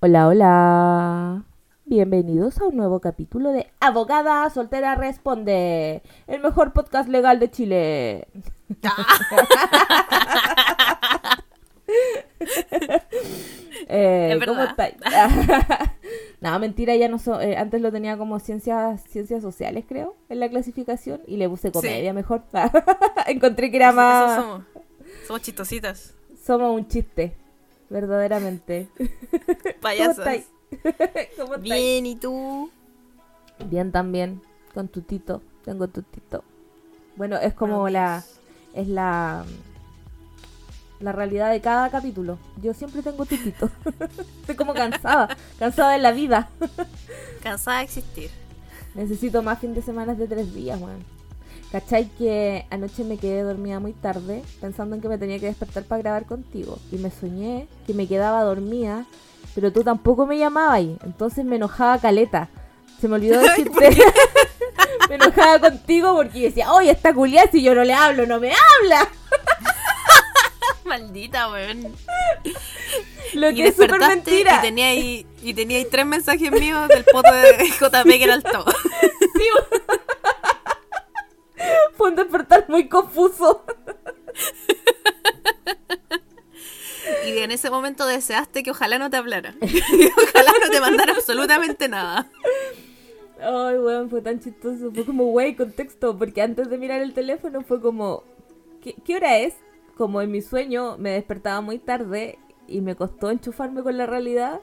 [0.00, 1.44] Hola, hola.
[1.84, 8.28] Bienvenidos a un nuevo capítulo de Abogada Soltera Responde, el mejor podcast legal de Chile.
[13.90, 14.94] Eh, Es ¿Cómo estáis?
[16.40, 20.40] no, mentira, ya no so- eh, antes lo tenía como ciencias, ciencias sociales, creo, en
[20.40, 22.42] la clasificación, y le puse comedia mejor.
[23.26, 24.36] Encontré que era más...
[24.42, 24.62] somos.
[25.26, 26.14] Somos chistositas.
[26.44, 27.34] Somos un chiste,
[27.90, 28.88] verdaderamente.
[29.80, 30.46] ¿Cómo estáis?
[31.36, 31.62] ¿Cómo estáis?
[31.62, 32.70] Bien, ¿y tú?
[33.66, 34.42] Bien también,
[34.74, 35.42] con tutito.
[35.64, 36.44] Tengo tutito.
[37.16, 38.24] Bueno, es como la...
[38.74, 39.44] Es la...
[41.00, 42.38] La realidad de cada capítulo.
[42.60, 43.70] Yo siempre tengo tutito.
[44.40, 45.36] Estoy como cansada.
[45.58, 46.48] cansada de la vida.
[47.42, 48.30] Cansada de existir.
[48.94, 51.17] Necesito más fin de semana de tres días, weón.
[51.70, 52.08] ¿Cachai?
[52.16, 56.02] Que anoche me quedé dormida muy tarde pensando en que me tenía que despertar para
[56.02, 56.78] grabar contigo.
[56.90, 59.04] Y me soñé que me quedaba dormida,
[59.54, 60.96] pero tú tampoco me llamabas ahí.
[61.04, 62.48] Entonces me enojaba caleta.
[63.00, 63.90] Se me olvidó decirte.
[65.10, 68.50] me enojaba contigo porque decía, oye, esta culiada si yo no le hablo, no me
[68.50, 69.08] habla.
[70.86, 71.94] Maldita, weón.
[73.34, 74.56] Lo Y que es súper mentira.
[74.56, 78.34] Y tenía ahí, y tenía ahí tres mensajes míos del poto de JP que era
[78.34, 78.64] el todo.
[81.96, 83.64] Fue un despertar muy confuso.
[87.26, 89.54] Y en ese momento deseaste que ojalá no te hablara.
[89.60, 92.30] Que ojalá no te mandara absolutamente nada.
[93.40, 94.90] Ay, weón, fue tan chistoso.
[94.92, 96.16] Fue como, wey, contexto.
[96.16, 98.24] Porque antes de mirar el teléfono fue como,
[98.82, 99.54] ¿qué, qué hora es?
[99.96, 104.60] Como en mi sueño me despertaba muy tarde y me costó enchufarme con la realidad.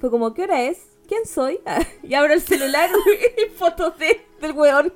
[0.00, 0.78] Fue como, ¿qué hora es?
[1.06, 1.60] ¿Quién soy?
[2.02, 2.90] y abro el celular
[3.36, 4.92] y fotos de, del weón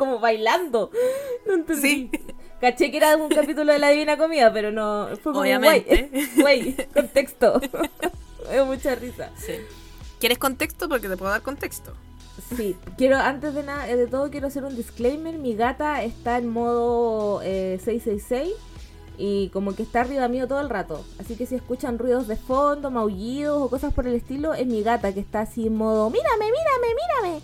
[0.00, 0.90] como bailando.
[1.46, 1.82] No entendí.
[1.82, 2.10] Sí.
[2.58, 5.08] Caché que era un capítulo de la Divina Comida, pero no.
[5.22, 6.10] Fue como, Obviamente.
[6.36, 7.60] Güey, contexto.
[8.46, 9.30] Me dio mucha risa.
[9.36, 9.52] Sí.
[10.18, 10.88] ¿Quieres contexto?
[10.88, 11.92] Porque te puedo dar contexto.
[12.56, 15.36] Sí, quiero, antes de nada, de todo quiero hacer un disclaimer.
[15.36, 18.54] Mi gata está en modo eh, 666
[19.18, 21.04] y como que está arriba mío todo el rato.
[21.18, 24.82] Así que si escuchan ruidos de fondo, maullidos o cosas por el estilo, es mi
[24.82, 27.42] gata que está así en modo, mírame, mírame, mírame.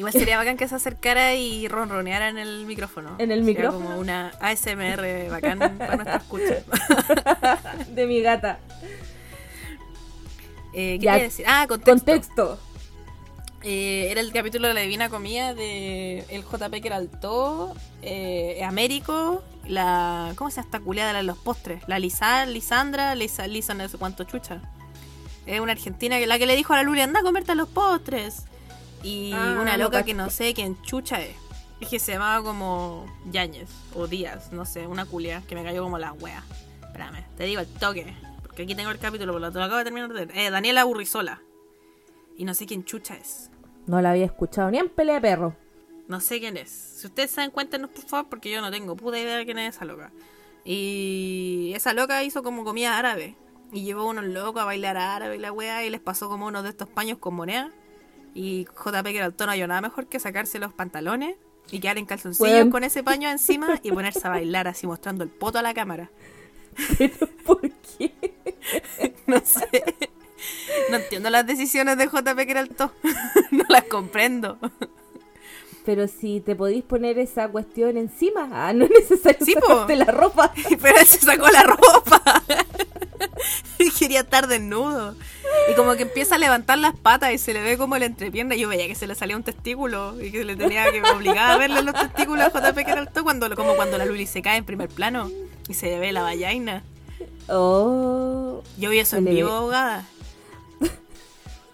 [0.00, 3.16] Igual sería bacán que se acercara y ronroneara en el micrófono.
[3.18, 3.84] ¿En el Sería micrófono?
[3.84, 6.54] como una ASMR bacán para nuestra escucha.
[7.94, 8.58] De mi gata.
[10.72, 11.12] Eh, ¿Qué Ya.
[11.12, 11.44] quería decir?
[11.46, 12.06] Ah, contexto.
[12.12, 12.60] Contexto.
[13.62, 17.74] Eh, era el capítulo de la Divina Comida de el JP que era el todo,
[18.00, 20.32] eh, Américo, la.
[20.36, 21.82] ¿Cómo se llama esta culiada de los postres?
[21.86, 24.62] La Lisa, Lisandra, Lisa, Lisa no sé cuánto chucha.
[25.44, 27.68] Es una argentina que la que le dijo a la Luli, anda a comerte los
[27.68, 28.44] postres.
[29.02, 31.36] Y Ah, una no loca que no sé quién chucha es.
[31.80, 35.82] Es que se llamaba como Yañez o Díaz, no sé, una culia que me cayó
[35.82, 36.44] como la wea.
[36.82, 38.14] Espérame, te digo el toque.
[38.42, 40.28] Porque aquí tengo el capítulo, pero lo, lo acabo de terminar de.
[40.34, 41.40] Eh, Daniela Burrizola.
[42.36, 43.50] Y no sé quién chucha es.
[43.86, 45.56] No la había escuchado ni en pelea de perro.
[46.08, 46.70] No sé quién es.
[46.70, 49.76] Si ustedes saben, cuéntenos por favor, porque yo no tengo puta idea de quién es
[49.76, 50.10] esa loca.
[50.64, 53.36] Y esa loca hizo como comida árabe.
[53.72, 56.62] Y llevó unos locos a bailar árabe y la wea, y les pasó como uno
[56.62, 57.70] de estos paños con moneda.
[58.34, 61.36] Y JP que era el tono, yo nada mejor que sacarse los pantalones
[61.70, 65.30] y quedar en calzoncillos con ese paño encima y ponerse a bailar así mostrando el
[65.30, 66.10] poto a la cámara.
[66.98, 68.12] Pero ¿por qué?
[69.26, 69.84] No sé.
[70.90, 72.92] No entiendo las decisiones de JP que era el to.
[73.50, 74.58] No las comprendo.
[75.90, 79.86] Pero si te podéis poner esa cuestión encima, ah, no es necesario Sí, po.
[79.88, 80.52] la ropa.
[80.80, 82.22] Pero él se sacó la ropa.
[83.80, 85.16] Y quería estar desnudo.
[85.68, 88.54] Y como que empieza a levantar las patas y se le ve como la entrepierna.
[88.54, 91.56] Yo veía que se le salía un testículo y que le tenía que obligar a
[91.58, 94.42] verle los testículos a JP que era el to cuando, como cuando la Luli se
[94.42, 95.28] cae en primer plano
[95.68, 96.84] y se le ve la vallaina.
[97.48, 100.06] Oh, Yo vi eso en vivo, abogada.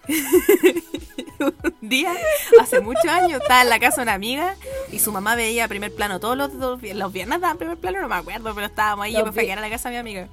[1.38, 2.12] un día,
[2.60, 4.54] hace muchos años, estaba en la casa de una amiga
[4.92, 8.00] y su mamá veía a primer plano todos los, los, los viernes, daban primer plano,
[8.00, 9.88] no me acuerdo, pero estábamos ahí, yo Los me fui a quedar a la casa
[9.90, 10.28] de mi amiga.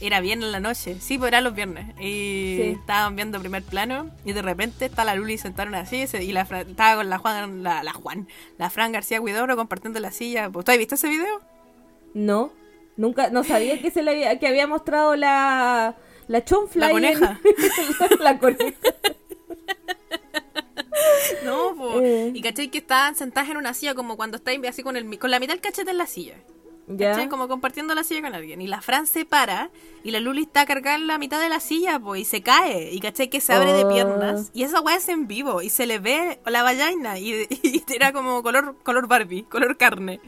[0.00, 1.86] Era viernes en la noche, sí, pues eran los viernes.
[2.00, 2.76] Y Sí.
[2.80, 6.40] estaban viendo primer plano y de repente está la Luli en una silla y la
[6.40, 8.26] estaba con la Juan, la, la Juan,
[8.58, 10.50] la Fran García Huidobro compartiendo la silla.
[10.50, 11.40] ¿Tú has visto ese video?
[12.14, 12.52] no.
[12.94, 15.94] Nunca, no sabía que se le había, que había mostrado la,
[16.28, 16.86] la chonfla.
[16.86, 17.40] La en- coneja.
[18.20, 18.76] la coneja.
[21.44, 22.00] No, po.
[22.00, 22.30] Eh.
[22.34, 25.30] Y cachai que estaban sentadas en una silla como cuando estáis así con el con
[25.30, 26.34] la mitad del cachete en la silla.
[26.88, 27.10] Ya.
[27.12, 27.28] ¿Cachai?
[27.28, 28.60] Como compartiendo la silla con alguien.
[28.60, 29.70] Y la Fran se para
[30.04, 32.90] y la Luli está cargada en la mitad de la silla, pues, y se cae.
[32.92, 33.88] Y cachai que se abre de Oh.
[33.88, 34.50] piernas.
[34.52, 35.62] Y esa weá es en vivo.
[35.62, 37.18] Y se le ve la vallaina.
[37.18, 40.20] Y, y era como color, color Barbie, color carne.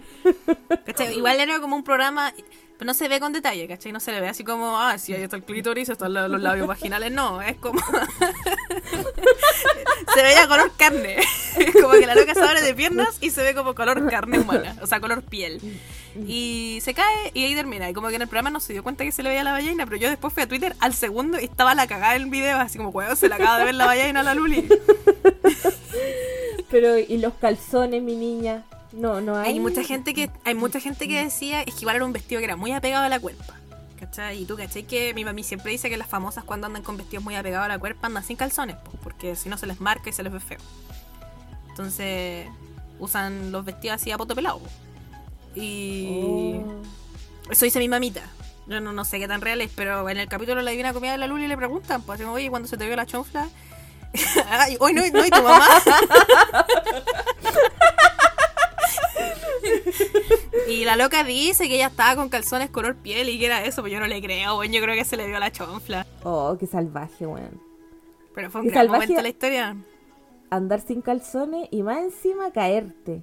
[0.86, 1.16] ¿Cachai?
[1.16, 2.32] Igual era como un programa.
[2.76, 3.92] Pero no se ve con detalle, ¿cachai?
[3.92, 6.66] No se le ve así como, ah, sí, ahí está el clítoris, están los, labios
[6.66, 7.12] vaginales.
[7.12, 7.80] No, es como.
[10.14, 11.18] se veía color carne.
[11.80, 14.76] como que la loca se abre de piernas y se ve como color carne humana,
[14.82, 15.60] o sea, color piel.
[16.26, 17.88] Y se cae y ahí termina.
[17.88, 19.52] Y como que en el programa no se dio cuenta que se le veía la
[19.52, 22.30] ballena, pero yo después fui a Twitter al segundo y estaba la cagada en el
[22.30, 24.68] video, así como, weón, se le acaba de ver la ballena a la Luli.
[26.70, 28.64] Pero, ¿y los calzones, mi niña?
[28.94, 29.50] No, no hay.
[29.54, 32.38] Hay mucha gente que hay mucha gente que decía es que igual era un vestido
[32.40, 33.54] que era muy apegado a la cuerpa.
[33.98, 34.42] ¿Cachai?
[34.42, 34.84] Y tú, ¿cachai?
[34.84, 37.68] Que mi mami siempre dice que las famosas cuando andan con vestidos muy apegados a
[37.68, 40.32] la cuerpa andan sin calzones, po, porque si no se les marca y se les
[40.32, 40.58] ve feo.
[41.70, 42.46] Entonces
[42.98, 44.58] usan los vestidos así a poto pelado.
[44.60, 44.68] po.
[45.54, 46.82] Y Oh.
[47.50, 48.22] eso dice mi mamita.
[48.66, 50.92] Yo no, no sé qué tan real es, pero en el capítulo de la Divina
[50.92, 53.48] Comida de la Luli le preguntan, pues, así oye, ¿cuándo se te vio la chonfla?
[54.48, 55.66] Ay, hoy no, no, y tu mamá.
[60.68, 63.82] y la loca dice que ella estaba con calzones color piel y que era eso,
[63.82, 66.06] pues yo no le creo, bueno, yo creo que se le vio la chonfla.
[66.22, 67.60] Oh, qué salvaje, weón.
[68.34, 69.76] Pero fue un Y gran salvaje- momento de la historia.
[70.50, 73.22] Andar sin calzones y más encima caerte.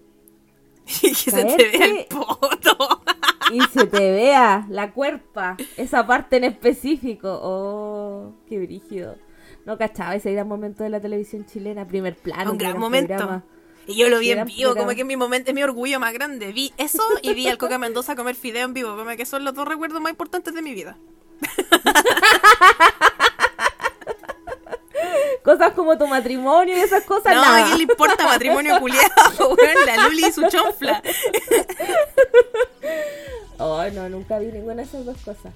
[1.03, 2.07] Y que se te vea el Caerte.
[2.09, 3.01] poto.
[3.53, 7.39] Y se te vea la cuerpa, esa parte en específico.
[7.41, 9.15] Oh, qué brígido.
[9.65, 12.51] No cachaba ese gran momento de la televisión chilena, primer plano.
[12.53, 13.07] un qué gran momento.
[13.09, 13.43] programa.
[13.87, 16.13] Y yo lo vi en vivo, como que en mi momento es mi orgullo más
[16.13, 16.51] grande.
[16.51, 19.53] Vi eso y vi al Coca Mendoza comer fideo en vivo, como que son los
[19.53, 20.97] dos recuerdos más importantes de mi vida.
[25.43, 27.63] Cosas como tu matrimonio y esas cosas, No, nada.
[27.63, 29.09] ¿a quién le importa matrimonio culiado?
[29.85, 31.01] la Luli y su chonfla.
[33.63, 35.53] Oh, no, nunca vi ninguna de esas dos cosas.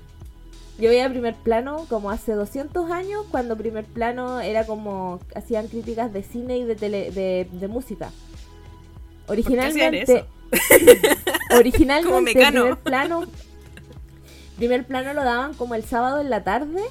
[0.78, 6.12] Yo veía primer plano como hace 200 años, cuando primer plano era como hacían críticas
[6.12, 8.12] de cine y de, tele, de, de música.
[9.28, 10.26] Originalmente,
[11.50, 13.24] Como originalmente primer plano,
[14.58, 16.82] primer plano lo daban como el sábado en la tarde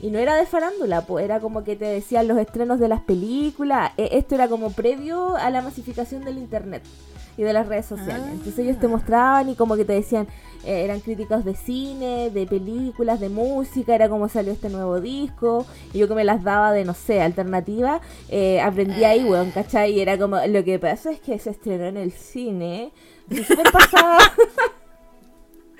[0.00, 3.00] y no era de farándula, pues era como que te decían los estrenos de las
[3.00, 3.92] películas.
[3.96, 6.82] E- Esto era como previo a la masificación del internet
[7.36, 8.24] y de las redes sociales.
[8.26, 8.32] Ah.
[8.32, 10.26] Entonces ellos te mostraban y como que te decían,
[10.64, 15.66] eh, eran críticos de cine, de películas, de música, era como salió este nuevo disco.
[15.92, 19.92] Y yo que me las daba de, no sé, alternativa, eh, aprendí ahí, weón, ¿cachai?
[19.92, 22.92] Y era como, lo que pasa es que se estrenó en el cine.
[23.30, 24.18] Y súper pasada.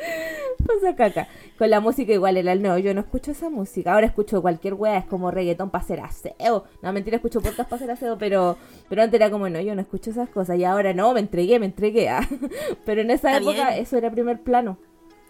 [0.66, 1.28] Pasa caca.
[1.58, 3.92] Con la música igual era el no, yo no escucho esa música.
[3.94, 6.64] Ahora escucho cualquier wea, es como reggaetón para hacer aseo.
[6.82, 8.56] No, mentira, escucho podcast para hacer aseo, pero,
[8.88, 10.58] pero antes era como, no, yo no escucho esas cosas.
[10.58, 12.08] Y ahora no, me entregué, me entregué.
[12.08, 12.26] ah.
[12.84, 13.82] Pero en esa Está época bien.
[13.82, 14.78] eso era primer plano.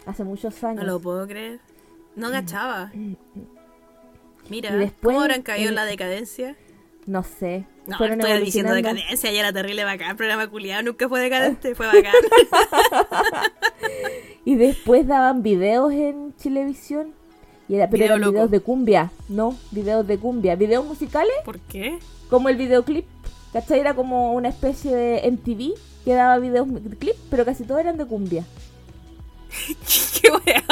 [0.05, 0.85] Hace muchos No años.
[0.85, 1.59] lo puedo creer.
[2.15, 2.91] No agachaba.
[4.49, 6.55] Mira, Y después, ¿cómo habrán caído en la decadencia?
[7.05, 7.65] No sé.
[7.85, 10.15] No, Fueron estoy diciendo decadencia, ya era terrible bacán.
[10.15, 12.13] Programa culiado nunca fue decadente, fue bacán.
[14.45, 17.13] Y después daban videos en Chilevisión.
[17.69, 18.31] Y era, pero Video eran loco.
[18.33, 20.55] videos de cumbia, no, videos de cumbia.
[20.57, 21.97] Videos musicales ¿Por qué?
[22.29, 23.05] como el videoclip.
[23.53, 23.79] ¿Cachai?
[23.79, 25.73] Era como una especie de MTV
[26.03, 26.67] que daba videos
[26.99, 28.43] clip, pero casi todos eran de cumbia.
[30.21, 30.63] ¿Qué wea?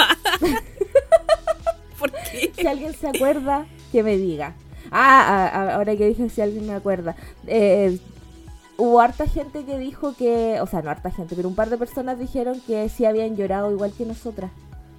[1.98, 2.52] ¿Por qué?
[2.58, 4.56] Si alguien se acuerda, que me diga.
[4.92, 7.16] Ah, ah, ah, ahora que dije si alguien me acuerda.
[7.48, 7.98] Eh,
[8.78, 11.78] hubo harta gente que dijo que, o sea, no harta gente, pero un par de
[11.78, 14.52] personas dijeron que sí habían llorado igual que nosotras.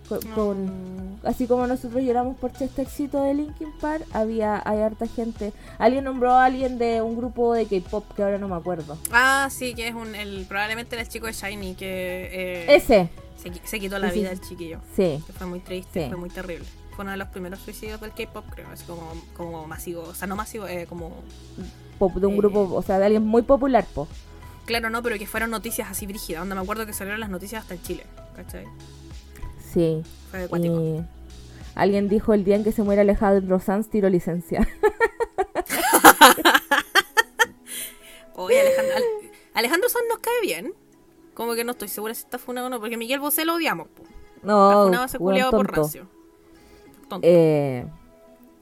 [0.08, 5.52] Con, con- así como nosotros lloramos por Chestercito de Linkin Park, había hay harta gente.
[5.78, 8.98] Alguien nombró a alguien de un grupo de K-pop que ahora no me acuerdo.
[9.12, 11.86] Ah, sí, que es un, el, probablemente era el chico de Shiny que
[12.66, 14.20] eh, Ese, se, qui- se quitó la sí.
[14.20, 14.80] vida el chiquillo.
[14.96, 15.22] sí.
[15.26, 16.08] Que fue muy triste, Sí.
[16.10, 16.66] fue muy terrible.
[16.94, 20.02] Fue uno de los primeros suicidios del K-pop, creo, así como, como masivo.
[20.02, 21.14] O sea, no masivo, eh, como.
[21.98, 22.38] Pop, de un Eh.
[22.38, 24.08] grupo, o sea, de alguien muy popular, po.
[24.66, 26.42] Claro, no, pero que fueron noticias así brígidas.
[26.42, 28.04] Donde me acuerdo que salieron las noticias hasta en Chile,
[28.36, 28.66] ¿cachai?
[29.72, 30.02] Sí.
[30.30, 30.48] Fue.
[30.60, 31.02] Y
[31.74, 34.68] alguien dijo el día en que se muere Alejandro Sanz, tiro licencia.
[38.34, 39.02] Oye, Alejandro, Al-
[39.54, 40.74] Alejandro Sanz nos cae bien.
[41.34, 43.88] Como que no estoy segura si está funado o no, porque Miguel Bosé lo odiamos.
[43.88, 44.02] po.
[44.02, 45.82] Está No, funado ese weón, culiao por tonto.
[45.82, 46.08] rancio.
[47.14, 47.26] Tonto.
[47.30, 47.86] Eh,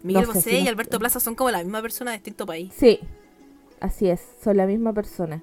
[0.03, 2.47] Miguel no sé Bosé si y Alberto Plaza son como la misma persona de distinto
[2.47, 2.73] país.
[2.77, 3.01] sí,
[3.81, 5.43] así es, son la misma persona.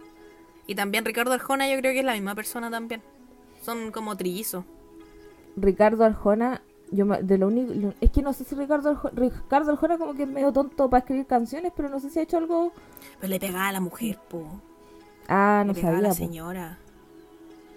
[0.66, 3.02] Y también Ricardo Arjona yo creo que es la misma persona también.
[3.64, 4.66] Son como trillizos.
[5.56, 6.62] Ricardo Arjona,
[6.92, 10.14] yo me- de lo único, es que no sé si Ricardo Arjona, Ricardo Arjona como
[10.14, 12.74] que es medio tonto para escribir canciones, pero no sé si ha hecho algo.
[13.20, 14.44] Pero le pegaba a la mujer, po.
[15.28, 16.08] Ah, Le no pegaba a sabía.
[16.10, 16.16] la po.
[16.16, 16.78] señora.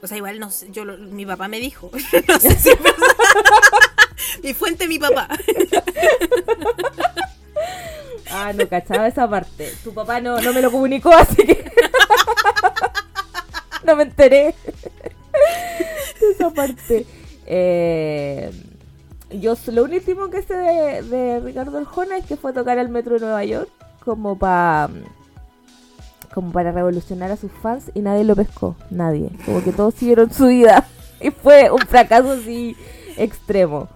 [0.03, 1.91] O sea, igual no sé, yo lo- mi papá me dijo.
[2.29, 2.99] no sé si es verdad.
[4.43, 5.29] mi fuente, mi papá.
[8.33, 9.73] Ah, no cachaba esa parte.
[9.83, 11.65] Tu papá no, no me lo comunicó, así que
[13.85, 14.55] no me enteré
[16.31, 17.07] esa parte.
[17.45, 18.53] Eh,
[19.33, 22.89] yo lo último que sé de, de Ricardo Arjona es que fue a tocar al
[22.89, 23.69] metro de Nueva York
[24.05, 24.91] como para
[26.33, 29.31] como para revolucionar a sus fans y nadie lo pescó, nadie.
[29.45, 30.87] Como que todos siguieron su vida
[31.21, 32.77] y fue un fracaso así
[33.17, 33.89] extremo.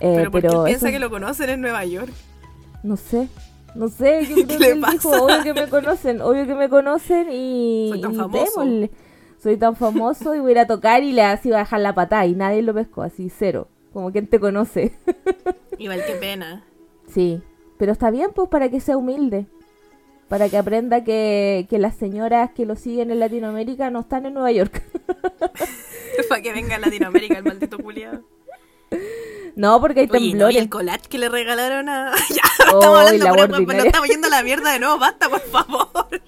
[0.00, 2.12] Eh, pero porque piensa que lo conocen en Nueva York.
[2.82, 3.28] No sé,
[3.74, 7.28] no sé, yo creo que él dijo, obvio que me conocen, obvio que me conocen
[7.30, 7.88] y...
[7.90, 8.64] Soy tan famoso.
[9.42, 11.80] Soy tan famoso y voy a ir a tocar y le así va a dejar
[11.80, 13.68] la patada y nadie lo pescó, así cero.
[13.92, 14.92] Como quien te conoce.
[15.78, 16.64] Igual qué pena.
[17.06, 17.40] Sí,
[17.78, 19.46] pero está bien pues para que sea humilde.
[20.28, 24.34] Para que aprenda que, que las señoras que lo siguen en Latinoamérica no están en
[24.34, 24.82] Nueva York.
[26.28, 28.24] para que venga a Latinoamérica el maldito culiado.
[29.56, 30.54] No, porque hay temblores.
[30.54, 32.12] y el colat que le regalaron a.
[32.30, 35.88] ya, estamos hablando pero estamos yendo a la mierda de nuevo, basta, por favor.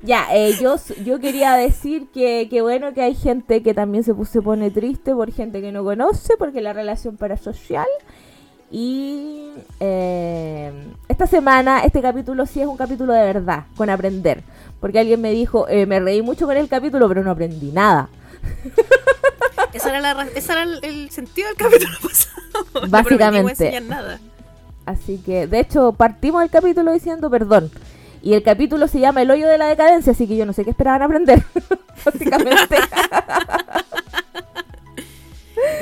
[0.00, 4.14] Ya, eh, yo, yo quería decir que, que, bueno que hay gente que también se,
[4.26, 7.88] se pone triste por gente que no conoce, porque la relación parasocial.
[8.70, 10.72] Y eh,
[11.08, 14.42] esta semana, este capítulo sí es un capítulo de verdad, con aprender.
[14.80, 18.08] Porque alguien me dijo, eh, me reí mucho con el capítulo, pero no aprendí nada.
[19.78, 22.88] Ese era, la, ese era el, sentido del capítulo pasado.
[22.88, 23.80] Básicamente.
[23.80, 24.18] nada.
[24.84, 27.70] Así que, de hecho, partimos el capítulo diciendo perdón.
[28.20, 30.64] Y el capítulo se llama El hoyo de la decadencia, así que yo no sé
[30.64, 31.44] qué esperaban aprender.
[32.04, 32.76] Básicamente.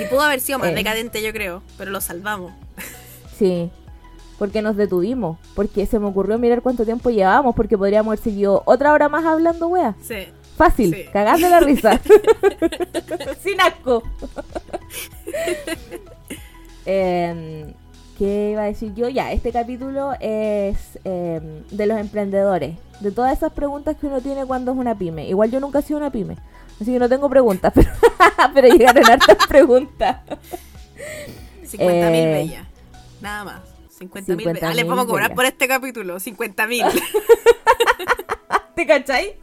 [0.03, 0.75] y pudo haber sido más eh.
[0.75, 2.53] decadente, yo creo, pero lo salvamos.
[3.39, 3.71] Sí,
[4.39, 8.63] porque nos detuvimos, porque se me ocurrió mirar cuánto tiempo llevábamos, porque podríamos haber seguido
[8.67, 9.95] otra hora más hablando, wea.
[10.03, 10.27] Sí.
[10.57, 11.05] Fácil, sí.
[11.13, 12.01] de la risa.
[13.43, 14.03] Sin asco.
[16.87, 17.75] Em,
[18.17, 19.09] ¿Qué iba a decir yo?
[19.09, 22.77] Ya, este capítulo es em, de los emprendedores.
[23.01, 25.29] De todas esas preguntas que uno tiene cuando es una pyme.
[25.29, 26.37] Igual yo nunca he sido una pyme.
[26.81, 27.91] Así que no tengo preguntas, pero,
[28.55, 30.19] pero llegaron hartas preguntas.
[31.65, 32.67] 50.000 eh, bellas.
[33.21, 33.77] Nada más.
[33.99, 34.59] 50 mil.
[34.63, 36.21] Ah, les vamos a cobrar por este capítulo.
[36.21, 36.85] 50 mil.
[38.75, 39.37] ¿Te cachai?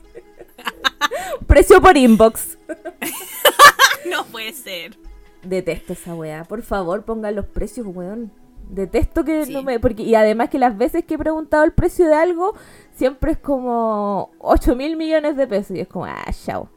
[1.47, 2.57] Precio por inbox.
[4.09, 4.97] no puede ser.
[5.43, 6.43] Detesto esa weá.
[6.45, 8.31] Por favor, pongan los precios, weón.
[8.69, 9.79] Detesto que no me.
[9.79, 12.55] Porque, y además que las veces que he preguntado el precio de algo,
[12.95, 15.75] siempre es como 8 mil millones de pesos.
[15.75, 16.69] Y es como, ah, chao.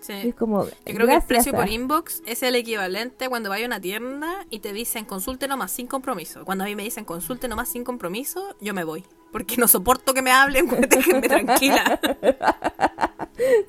[0.00, 0.32] Sí.
[0.32, 3.80] como, Yo creo que el precio por inbox es el equivalente cuando vaya a una
[3.80, 6.44] tienda y te dicen consulte nomás sin compromiso.
[6.44, 9.04] Cuando a mí me dicen consulte nomás sin compromiso, yo me voy.
[9.32, 12.00] Porque no soporto que me hablen, déjenme tranquila.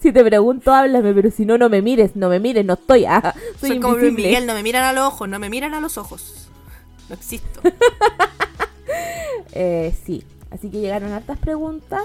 [0.02, 3.06] Si te pregunto, háblame, pero si no, no me mires, no me mires, no estoy.
[3.06, 5.98] Ah, soy, como Miguel, no me miran a los ojos, no me miran a los
[5.98, 6.50] ojos.
[7.10, 7.62] No existo.
[9.54, 12.04] eh, sí, así que llegaron hartas preguntas.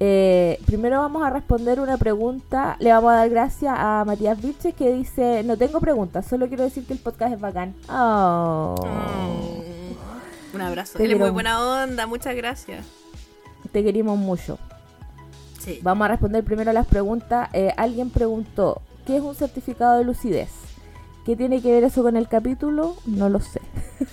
[0.00, 2.76] Eh, primero vamos a responder una pregunta.
[2.80, 6.64] Le vamos a dar gracias a Matías Vilches que dice: No tengo preguntas, solo quiero
[6.64, 7.76] decir que el podcast es bacán.
[7.88, 8.74] Oh.
[8.82, 9.81] Mm.
[10.54, 10.98] Un abrazo.
[10.98, 12.84] Eres muy buena onda, muchas gracias.
[13.70, 14.58] Te queremos mucho.
[15.58, 15.80] Sí.
[15.82, 17.48] Vamos a responder primero a las preguntas.
[17.52, 20.50] Eh, alguien preguntó: ¿Qué es un certificado de lucidez?
[21.24, 22.96] ¿Qué tiene que ver eso con el capítulo?
[23.06, 23.60] No lo sé.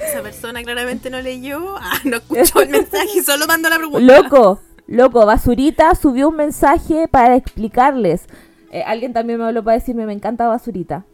[0.00, 4.00] Esa persona claramente no leyó, ah, no escuchó el mensaje, solo mandó la pregunta.
[4.00, 8.24] Loco, loco, Basurita subió un mensaje para explicarles.
[8.72, 11.04] Eh, alguien también me habló para decirme, me encanta Basurita.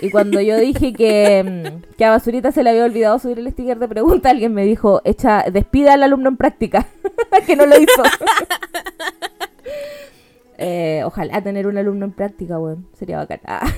[0.00, 3.50] Y cuando yo dije que, mm, que, a Basurita se le había olvidado subir el
[3.50, 6.86] sticker de pregunta, alguien me dijo, echa, despida al alumno en práctica,
[7.46, 8.02] que no lo hizo.
[10.58, 12.86] eh, ojalá tener un alumno en práctica, weón.
[12.98, 13.40] Sería bacán.
[13.44, 13.62] Ah.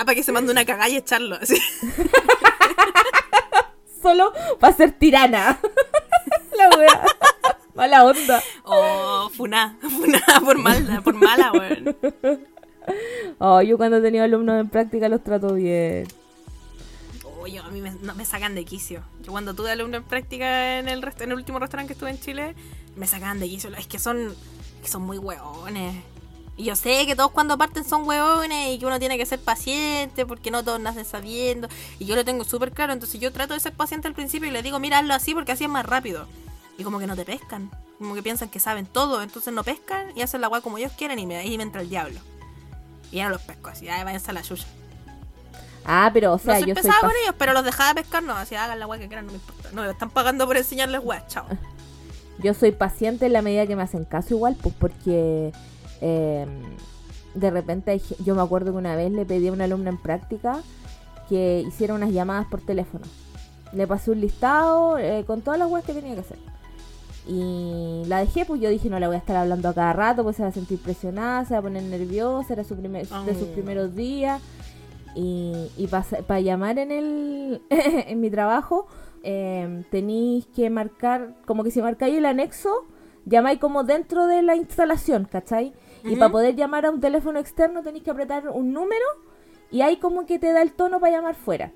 [0.00, 1.36] ah, para que se mande una cagada y echarlo.
[1.36, 1.56] Así.
[4.02, 5.58] solo para ser tirana.
[6.56, 7.04] la wea.
[7.74, 8.42] Mala onda.
[8.64, 11.96] Oh, funá, funá por mala, por mala, weón.
[13.38, 16.08] Oh, yo cuando he tenido alumnos en práctica los trato bien.
[17.46, 19.02] Yo, a mí me, me sacan de quicio.
[19.22, 22.20] Yo cuando tuve alumnos en práctica en el, en el último restaurante que estuve en
[22.20, 22.54] Chile,
[22.96, 23.70] me sacan de quicio.
[23.74, 24.34] Es que son,
[24.82, 25.94] son muy hueones.
[26.58, 29.38] Y yo sé que todos cuando parten son huevones y que uno tiene que ser
[29.38, 31.68] paciente porque no todos nacen sabiendo.
[32.00, 34.52] Y yo lo tengo súper claro, entonces yo trato de ser paciente al principio y
[34.52, 36.26] le digo, mira, hazlo así porque así es más rápido.
[36.76, 40.12] Y como que no te pescan, como que piensan que saben todo, entonces no pescan
[40.16, 42.18] y hacen la hueá como ellos quieren y me, ahí me entra el diablo.
[43.10, 44.66] Y no los pesco, así, ya váyanse a la chucha.
[45.84, 48.34] Ah, pero o sea, no soy yo pesada con ellos, pero los dejaba pescar, no,
[48.34, 49.70] así hagan la hueá que quieran, no me importa.
[49.72, 51.46] No, me están pagando por enseñarles hueá, chao.
[52.40, 55.52] Yo soy paciente en la medida que me hacen caso igual, pues porque
[56.00, 56.48] Em,
[57.34, 60.62] de repente yo me acuerdo que una vez le pedí a una alumna en práctica
[61.28, 63.04] que hiciera unas llamadas por teléfono.
[63.72, 66.38] Le pasé un listado eh, con todas las webs que tenía que hacer.
[67.28, 70.22] Y la dejé, pues yo dije, no le voy a estar hablando a cada rato,
[70.24, 73.34] pues se va a sentir presionada, se va a poner nerviosa, era su primer, de
[73.34, 73.52] sus Oh.
[73.52, 74.40] primeros días.
[75.14, 78.86] Y, y para llamar en el en mi trabajo,
[79.22, 82.70] eh, tenéis que marcar, como que si marcáis el anexo,
[83.26, 85.74] llamáis como dentro de la instalación, ¿cachai?
[86.04, 89.04] Y para poder llamar a un teléfono externo tenéis que apretar un número
[89.70, 91.72] y ahí como que te da el tono para llamar fuera.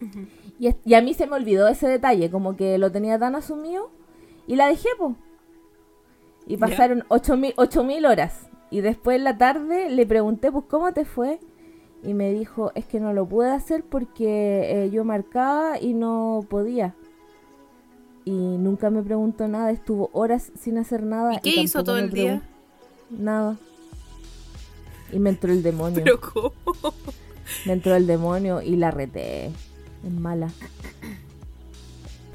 [0.00, 0.26] Ujú.
[0.60, 3.34] Y, es- y a mí se me olvidó ese detalle, como que lo tenía tan
[3.34, 3.90] asumido
[4.48, 5.14] y la dejé, po.
[6.46, 8.48] Y pasaron 8000 8000 horas.
[8.70, 11.38] Y después en la tarde le pregunté, pues, ¿cómo te fue?
[12.02, 16.46] Y me dijo, es que no lo pude hacer porque eh, yo marcaba y no
[16.48, 16.94] podía.
[18.24, 21.34] Y nunca me preguntó nada, estuvo horas sin hacer nada.
[21.34, 22.42] ¿Y qué hizo todo el día?
[23.10, 23.58] Nada.
[25.12, 26.02] Y me entró el demonio.
[26.02, 26.52] Pero ¿cómo?
[27.66, 29.46] Me entró el demonio y la reté.
[29.46, 30.50] Es mala.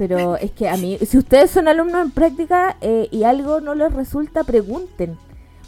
[0.07, 3.75] Pero es que a mí, si ustedes son alumnos en práctica eh, y algo no
[3.75, 5.17] les resulta, pregunten.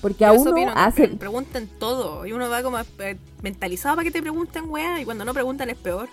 [0.01, 1.07] Porque a Yo uno opino, hace...
[1.07, 2.25] pre- pregunten todo.
[2.25, 5.01] Y uno va como eh, mentalizado para que te pregunten, weá.
[5.01, 6.09] Y cuando no preguntan es peor.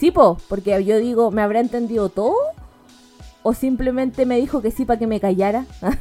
[0.00, 2.34] Sí, po, porque yo digo, ¿me habrá entendido todo?
[3.42, 5.64] ¿O simplemente me dijo que sí para que me callara?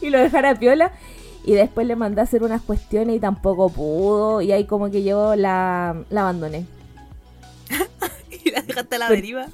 [0.00, 0.92] y lo dejara piola.
[1.44, 4.40] Y después le mandé a hacer unas cuestiones y tampoco pudo.
[4.42, 6.66] Y ahí como que yo la, la abandoné.
[8.44, 9.46] Y la dejaste a la Pero- deriva.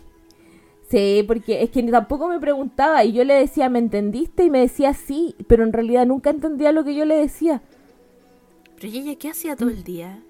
[0.90, 4.44] Sí, porque es que ni tampoco me preguntaba y yo le decía, ¿me entendiste?
[4.44, 7.60] Y me decía sí, pero en realidad nunca entendía lo que yo le decía.
[8.76, 10.22] Pero ¿y ella qué hacía todo el día?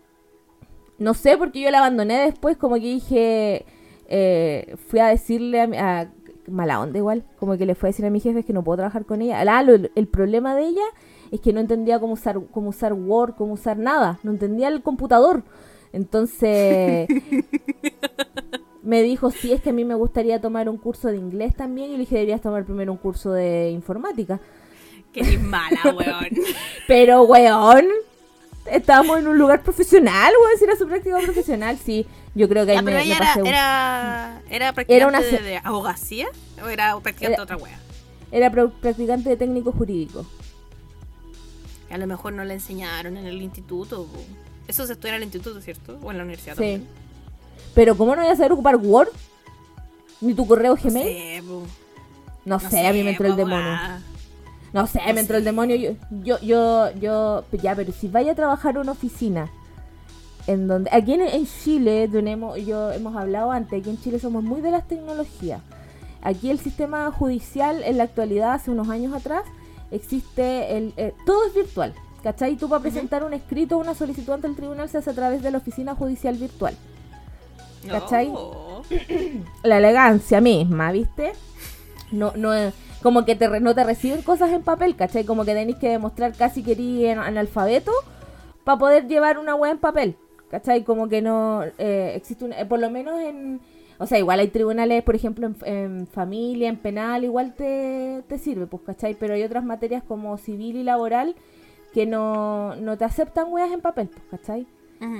[0.98, 3.66] No sé, porque yo la abandoné después, como que dije,
[4.08, 6.08] eh, fui a decirle a, a-
[6.50, 8.78] mala onda igual, como que le fui a decir a mi jefe que no puedo
[8.78, 9.40] trabajar con ella.
[9.42, 10.82] Ah, lo- el problema de ella
[11.30, 14.82] es que no entendía cómo usar, cómo usar Word, cómo usar nada, no entendía el
[14.82, 15.42] computador.
[15.92, 17.08] Entonces
[18.82, 21.90] me dijo, sí, es que a mí me gustaría tomar un curso de inglés también.
[21.90, 24.40] Y le dije, deberías tomar primero un curso de informática.
[25.12, 26.28] Que mala, weón.
[26.86, 27.86] Pero, weón,
[28.70, 32.06] estábamos en un lugar profesional, weón, si era su práctica profesional, sí.
[32.34, 35.06] Yo creo que ahí Ya, me, pero me ella era, pasé un- era, era practicante
[35.06, 36.26] una de, de abogacía
[36.64, 37.78] o era practicante de otra wea.
[38.30, 40.24] Era practicante de técnico jurídico.
[41.90, 44.04] A lo mejor no le enseñaron en el instituto.
[44.04, 44.18] po.
[44.66, 45.98] Eso se estudia en el instituto, ¿cierto?
[46.02, 46.58] O en la universidad Sí.
[46.58, 46.86] también.
[47.74, 49.08] Pero, ¿cómo no voy a saber ocupar Word?
[50.20, 51.04] ¿Ni tu correo No Gmail?
[51.06, 51.62] sé, po.
[52.44, 53.76] No, No sé, a mí me entró el demonio.
[54.72, 55.48] No sé, No me entró el sé.
[55.48, 55.76] demonio.
[55.76, 59.50] Yo, yo, yo, yo, ya, pero si vaya a trabajar en una oficina,
[60.46, 64.42] en donde, aquí en, en Chile, tenemos, yo hemos hablado antes, aquí en Chile somos
[64.42, 65.60] muy de las tecnologías.
[66.22, 69.44] Aquí el sistema judicial, en la actualidad, hace unos años atrás,
[69.90, 71.94] existe, el, eh, todo es virtual.
[72.22, 72.56] ¿Cachai?
[72.56, 75.40] Tú para presentar un escrito o una solicitud ante el tribunal se hace a través
[75.40, 76.74] de la oficina judicial virtual.
[77.88, 78.32] ¿Cachai?
[79.62, 81.32] La elegancia misma, ¿viste?
[82.10, 82.72] No, no, eh,
[83.02, 85.24] como que te, re- no te reciben cosas en papel, ¿cachai?
[85.24, 87.92] Como que tenéis que demostrar casi que eres an- analfabeto
[88.64, 90.16] para poder llevar una web en papel,
[90.50, 90.82] ¿cachai?
[90.82, 93.60] Como que no eh, existe un, eh, por lo menos en,
[93.98, 98.38] o sea, igual hay tribunales, por ejemplo, en, en familia, en penal, igual te, te
[98.38, 99.14] sirve, pues, ¿cachai?
[99.14, 101.34] Pero hay otras materias como civil y laboral
[101.92, 104.66] que no, no te aceptan weas en papel, pues, ¿cachai?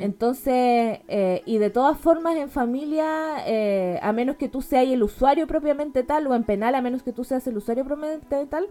[0.02, 5.02] Entonces, eh, y de todas formas en familia, eh, a menos que tú seas el
[5.04, 8.66] usuario propiamente tal, o en penal, a menos que tú seas el usuario propiamente tal,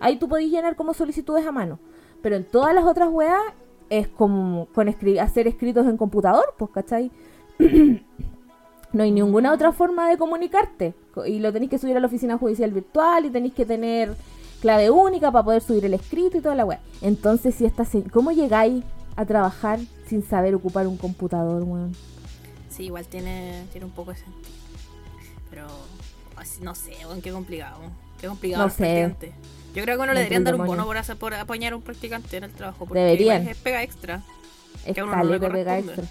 [0.00, 1.78] ahí tú podés llenar como solicitudes a mano.
[2.22, 3.40] Pero en todas las otras weas
[3.88, 7.10] es como con escri- hacer escritos en computador, pues, ¿cachai?
[8.92, 10.94] no hay ninguna otra forma de comunicarte.
[11.14, 14.14] Co- Y lo tenéis que subir a la oficina judicial virtual y tenéis que tener
[14.60, 16.80] clave única para poder subir el escrito y toda la wea.
[17.00, 18.84] Entonces, si esta ¿cómo llegáis
[19.16, 21.92] a trabajar sin saber ocupar un computador, weón?
[22.68, 24.50] Sí, igual tiene, tiene un poco de sentido.
[25.50, 25.66] Pero
[26.62, 27.78] no sé, weón, qué complicado.
[28.20, 29.14] Qué complicado No sé.
[29.74, 31.82] Yo creo que uno le deberían dar un bono por, hacer, por apoyar a un
[31.82, 32.86] practicante en el trabajo.
[32.86, 33.46] Porque Deberían.
[33.46, 34.22] es pega extra.
[34.84, 36.04] Es Que a uno no le pega extra.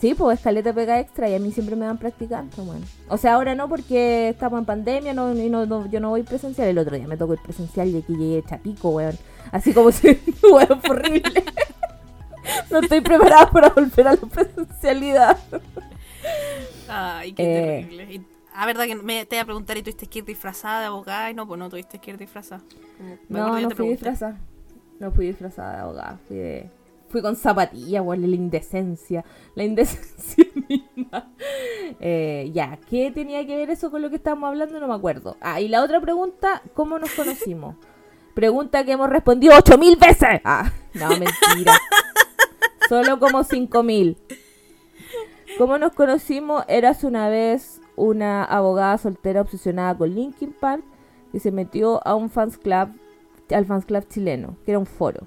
[0.00, 2.84] Sí, pues escaleta pega extra y a mí siempre me dan practicantes, weón.
[3.08, 6.22] O sea, ahora no porque estamos en pandemia no, y no, no- yo no voy
[6.22, 6.68] presencial.
[6.68, 9.18] El otro día me tocó ir presencial y aquí llegué chapico, weón.
[9.50, 10.08] Así como si,
[10.52, 11.42] weón, fue horrible.
[12.70, 15.36] no estoy preparada para volver a la presencialidad.
[16.88, 17.82] Ay, qué Eh.
[17.82, 18.14] terrible.
[18.14, 20.86] Y, ah, verdad que me, te iba a preguntar y tuviste que ir disfrazada de
[20.86, 21.30] abogada.
[21.30, 22.62] Y no, pues no tuviste que ir disfrazada.
[23.28, 24.36] Me No, no fui disfrazada.
[25.00, 26.18] No fui disfrazada de abogada.
[26.28, 26.70] Fui, de-
[27.08, 29.24] fui con zapatilla, weón, la indecencia.
[29.54, 31.32] La indecencia misma.
[32.00, 34.78] Eh, ya, ¿qué tenía que ver eso con lo que estábamos hablando?
[34.80, 35.36] No me acuerdo.
[35.40, 37.76] Ah, y la otra pregunta, ¿cómo nos conocimos?
[38.34, 40.40] Pregunta que hemos respondido 8000 veces.
[40.44, 41.76] Ah, no, mentira.
[42.88, 44.16] Solo como 5000.
[45.58, 46.64] ¿Cómo nos conocimos?
[46.68, 50.84] Eras una vez una abogada soltera obsesionada con Linkin Park
[51.32, 52.90] que se metió a un fans club,
[53.50, 55.26] al fans club chileno, que era un foro.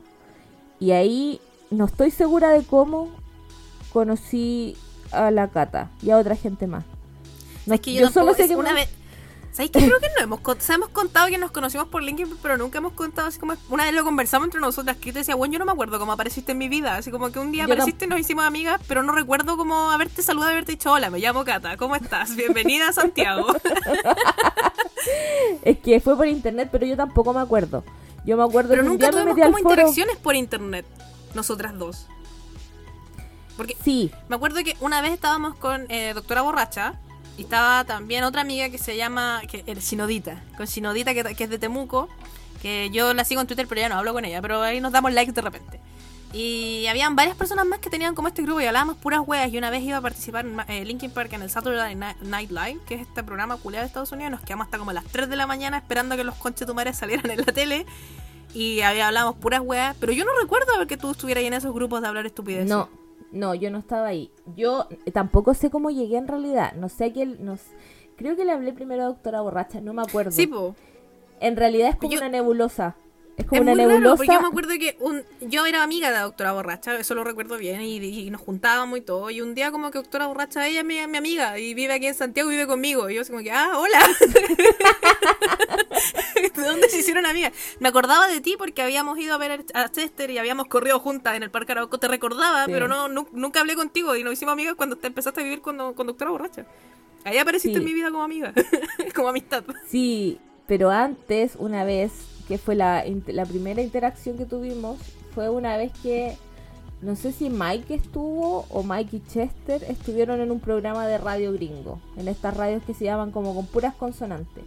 [0.80, 3.10] Y ahí no estoy segura de cómo
[3.92, 4.78] conocí
[5.12, 6.84] a la Cata y a otra gente más.
[7.66, 8.90] No, es que yo, solo sé que una vez
[9.52, 9.80] ¿Sabes qué?
[9.80, 13.28] Creo que no hemos, hemos contado que nos conocimos por LinkedIn, pero nunca hemos contado
[13.28, 13.54] así como.
[13.70, 16.14] Una vez lo conversamos entre nosotras, que te decía, bueno, yo no me acuerdo cómo
[16.14, 16.96] apareciste en mi vida.
[16.96, 20.22] Así como que un día apareciste y nos hicimos amigas, pero no recuerdo cómo haberte
[20.22, 22.34] saludado y haberte dicho, hola, me llamo Cata, ¿cómo estás?
[22.38, 23.48] Bienvenida a Santiago.
[25.64, 27.84] es que fue por internet, pero yo tampoco me acuerdo.
[28.26, 30.86] Yo me acuerdo pero nunca tuvimos como interacciones por internet,
[31.36, 32.08] nosotras dos.
[33.58, 34.12] Porque sí.
[34.30, 36.96] me acuerdo que una vez estábamos con eh, Doctora Borracha
[37.38, 41.50] y estaba también otra amiga que se llama que, el Sinodita, con Sinodita que, es
[41.50, 42.10] de Temuco,
[42.62, 44.92] que yo la sigo en Twitter pero ya no hablo con ella, pero ahí nos
[44.92, 45.80] damos likes de repente.
[46.34, 49.52] Y habían varias personas más que tenían como este grupo y hablábamos puras weas.
[49.52, 52.80] Y una vez iba a participar en eh, Linkin Park en el Saturday Night Live,
[52.86, 54.32] que es este programa culiado de Estados Unidos.
[54.32, 57.46] Nos quedamos hasta como las 3 de la mañana esperando que los conchetumares salieran en
[57.46, 57.86] la tele.
[58.54, 59.96] Y había, hablábamos puras weas.
[60.00, 62.68] Pero yo no recuerdo que tú estuvieras ahí en esos grupos de hablar estupidez.
[62.68, 62.90] No,
[63.32, 64.32] no, yo no estaba ahí.
[64.56, 66.74] Yo tampoco sé cómo llegué en realidad.
[66.74, 67.38] No sé a quién.
[67.44, 67.58] No,
[68.18, 70.32] creo que le hablé primero a Doctora Borracha, no me acuerdo.
[70.32, 70.76] Sí, po.
[71.40, 72.96] En realidad es como una nebulosa.
[73.38, 74.18] Es como una nebulosa.
[74.18, 77.24] porque yo me acuerdo que un, yo era amiga de la doctora Borracha, eso lo
[77.24, 79.32] recuerdo bien, y, nos juntábamos y todo.
[79.32, 82.08] Y un día, como que doctora Borracha, ella es mi, mi, amiga y vive aquí
[82.08, 83.10] en Santiago y vive conmigo.
[83.10, 84.00] Y yo, así como que, ah, hola.
[86.56, 87.54] ¿De dónde se hicieron amigas?
[87.80, 91.36] Me acordaba de ti porque habíamos ido a ver a Chester y habíamos corrido juntas
[91.36, 91.98] en el Parque Arauco.
[91.98, 95.44] Te recordaba, pero no, nunca hablé contigo y nos hicimos amigas cuando te empezaste a
[95.44, 96.66] vivir con, con doctora Borracha.
[97.24, 98.54] Ahí apareciste en mi vida como amiga,
[99.16, 99.64] como amistad.
[99.88, 102.12] Sí, pero antes, una vez,
[102.48, 105.00] que fue la, la primera interacción que tuvimos,
[105.36, 106.38] fue una vez que
[107.02, 111.52] no sé si Mike estuvo o Mike y Chester estuvieron en un programa de radio
[111.52, 114.64] gringo, en estas radios que se llaman como con puras consonantes.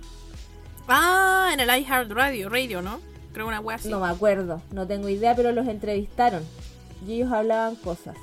[0.89, 3.01] Ah, en el iHeart Radio, radio, ¿no?
[3.33, 3.89] Creo una wea así.
[3.89, 6.43] No me acuerdo, no tengo idea, pero los entrevistaron
[7.07, 8.17] y ellos hablaban cosas.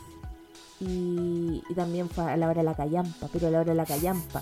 [0.80, 3.86] Y, también fue a la hora de la callampa, pero a la hora de la
[3.86, 4.41] callampa.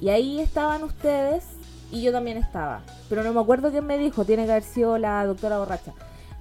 [0.00, 1.44] Y ahí estaban ustedes
[1.90, 2.82] y yo también estaba.
[3.08, 5.92] Pero no me acuerdo quién me dijo, tiene que haber sido la doctora borracha.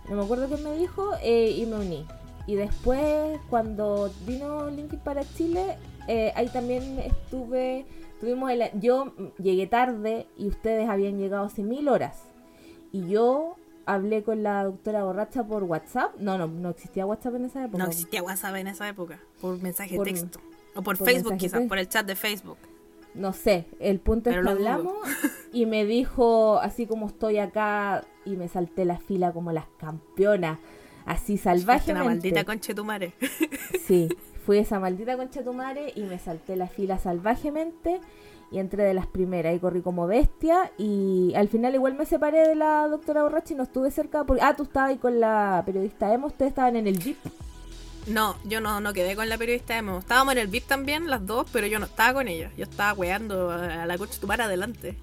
[0.10, 2.06] No me acuerdo quién me dijo eh, y me uní.
[2.46, 7.86] Y después, cuando vino Linkin para Chile, eh, ahí también estuve.
[8.24, 12.24] Tuvimos el, yo llegué tarde y ustedes habían llegado hace mil horas.
[12.94, 16.16] Y yo hablé con la doctora borracha por WhatsApp.
[16.20, 17.84] No, no, no existía WhatsApp en esa época.
[17.84, 19.20] No existía WhatsApp en esa época.
[19.42, 20.40] Por mensaje de texto.
[20.74, 22.58] O por, Facebook, quizás, por el chat de Facebook
[23.14, 24.96] no sé, el punto es que hablamos
[25.52, 30.60] y me dijo, así como estoy acá, y me salté la fila como las campeonas,
[31.06, 31.92] así salvajemente.
[31.92, 33.14] Una maldita conchetumare.
[33.86, 34.10] Sí,
[34.46, 38.00] fui esa maldita conchetumare y me salté la fila salvajemente
[38.52, 42.48] y entré de las primeras y corrí como bestia y al final igual me separé
[42.48, 44.44] de la doctora borracha y no estuve cerca porque...
[44.44, 47.18] Ah, tú estabas ahí con la periodista Emo, ustedes estaban en el Jeep.
[48.06, 50.00] No, yo no, no quedé con la periodista Emo.
[50.00, 52.52] Estábamos en el VIP también, las dos, pero yo no estaba con ella.
[52.58, 54.98] Yo estaba weando a la coche para adelante.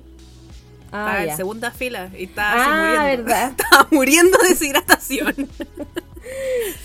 [0.92, 3.24] Ah, estaba en segunda fila y estaba así ah, muriendo.
[3.24, 3.50] ¿verdad?
[3.58, 5.34] Estaba muriendo de deshidratación.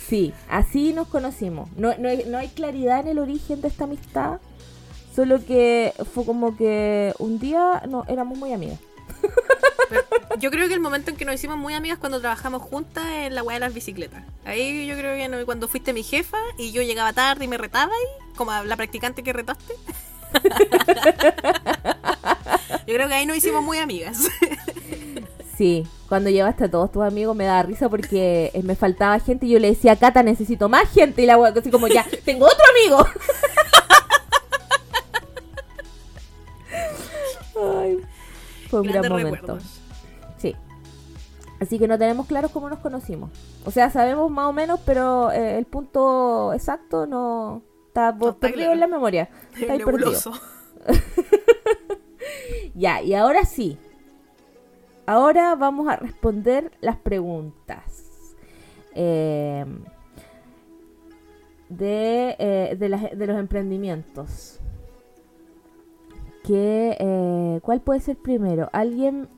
[0.08, 1.70] sí, así nos conocimos.
[1.76, 4.40] No, no, no hay claridad en el origen de esta amistad.
[5.14, 8.78] Solo que fue como que un día no éramos muy amigas
[10.38, 13.34] yo creo que el momento en que nos hicimos muy amigas cuando trabajamos juntas en
[13.34, 14.22] la weá de las bicicletas.
[14.44, 17.92] Ahí yo creo que cuando fuiste mi jefa y yo llegaba tarde y me retaba
[17.92, 19.74] ahí, como la practicante que retaste.
[22.86, 24.18] yo creo que ahí nos hicimos muy amigas.
[25.56, 29.46] Sí, cuando llevaste a todos tus amigos me daba risa porque eh, me faltaba gente
[29.46, 31.22] y yo le decía, Cata, necesito más gente.
[31.22, 33.06] Y la weá así como, ya, tengo otro amigo.
[37.80, 38.00] Ay,
[38.68, 39.58] fue un gran momento.
[40.36, 40.54] Sí.
[41.58, 43.30] Así que no tenemos claros cómo nos conocimos.
[43.64, 48.80] O sea, sabemos más o menos, pero eh, el punto exacto no está, perdido en
[48.80, 49.30] la memoria.
[49.58, 50.20] Está ahí perdido.
[52.74, 53.78] ya, y ahora sí.
[55.06, 58.34] Ahora vamos a responder las preguntas.
[58.94, 59.84] Em,
[61.68, 64.60] de, eh, de los emprendimientos
[66.46, 68.70] que eh, ¿cuál puede ser primero?
[68.72, 69.28] Alguien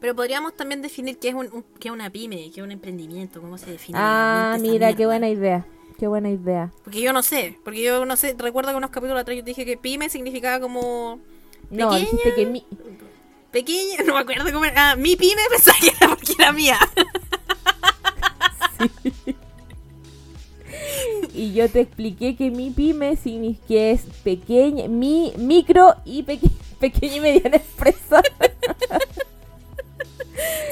[0.00, 3.40] pero podríamos también definir qué es, un, qué es una pyme, qué es un emprendimiento,
[3.40, 3.98] cómo se define.
[4.00, 5.66] Ah, mira, qué buena idea.
[5.98, 6.72] Qué buena idea.
[6.82, 9.66] Porque yo no sé, porque yo no sé, recuerdo que unos capítulos atrás yo dije
[9.66, 11.20] que pyme significaba como
[11.70, 12.64] No, dijiste que mi
[13.50, 14.92] pequeña, no me acuerdo cómo era.
[14.92, 16.78] Ah, mi pyme pensaba que era porque era mía.
[18.78, 19.36] Sí.
[21.34, 26.50] y yo te expliqué que mi pyme significa que es pequeña, mi micro y peque-
[26.78, 28.22] pequeña y mediana empresa.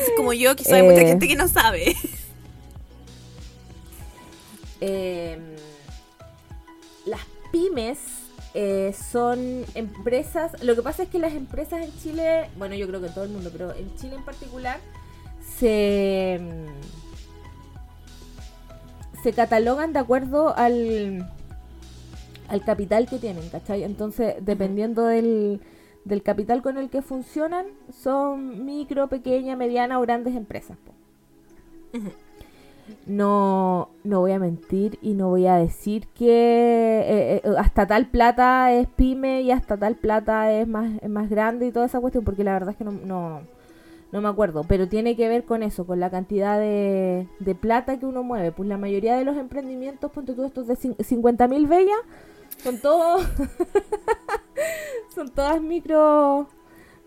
[0.01, 1.07] Es como yo, que hay mucha Eh.
[1.07, 1.95] gente que no sabe.
[4.81, 5.39] Eh,
[7.07, 7.21] las
[7.53, 7.99] pymes
[8.61, 10.61] eh, son empresas.
[10.65, 13.23] Lo que pasa es que las empresas en Chile, bueno, yo creo que en todo
[13.23, 14.81] el mundo, pero en Chile en particular,
[15.41, 16.67] se, mm,
[19.23, 21.31] se catalogan de acuerdo al,
[22.49, 23.85] al capital que tienen, ¿cachai?
[23.85, 25.61] Entonces, dependiendo del,
[26.05, 30.77] del capital con el que funcionan, son micro, pequeña, mediana o grandes empresas.
[30.79, 32.01] po.
[33.07, 38.11] No, no voy a mentir y no voy a decir que eh, eh, hasta tal
[38.11, 42.01] plata es pyme y hasta tal plata es más, es más grande y toda esa
[42.01, 43.41] cuestión, porque la verdad es que no, no,
[44.13, 44.65] no me acuerdo.
[44.65, 48.53] Pero tiene que ver con eso, con la cantidad de, de plata que uno mueve.
[48.53, 51.99] Pues la mayoría de los emprendimientos, ponte tú estos de 50 mil bellas,
[52.63, 53.27] son todos.
[55.15, 56.49] son todas micro.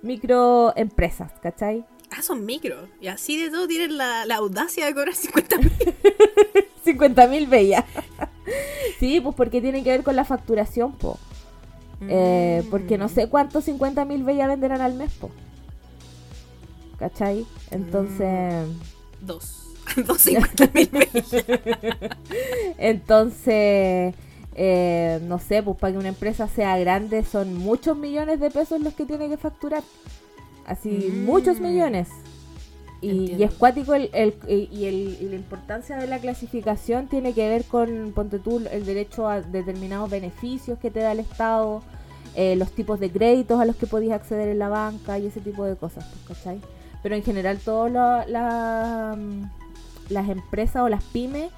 [0.02, 1.86] micro empresas, ¿cachai?
[2.12, 2.88] Ah, son micro.
[3.00, 5.72] Y así de todo tienen la, la audacia de cobrar 50 mil.
[6.84, 7.86] 50 mil bellas.
[9.00, 11.18] sí, pues porque tiene que ver con la facturación, po.
[12.08, 15.30] Eh, porque no sé cuántos 50 mil bellas venderán al mes, po.
[16.98, 17.46] ¿Cachai?
[17.70, 18.68] Entonces,
[19.22, 19.68] Dos.
[20.06, 20.90] Dos 50 mil
[22.78, 24.16] entonces,
[24.56, 28.82] eh, no sé, pues para que una empresa sea grande son muchos millones de pesos
[28.82, 29.84] los que tiene que facturar.
[30.72, 31.26] Así, Mm.
[31.26, 32.08] muchos millones.
[33.02, 37.34] Y, y es cuático el, el- y, el- y la importancia de la clasificación tiene
[37.34, 41.82] que ver con, ponte tú, el derecho a determinados beneficios que te da el Estado,
[42.36, 45.42] eh, los tipos de créditos a los que podías acceder en la banca y ese
[45.42, 46.62] tipo de cosas, pues, ¿cachai?
[47.04, 49.50] Pero en general todas la- la- mm,
[50.14, 51.50] las empresas o las pymes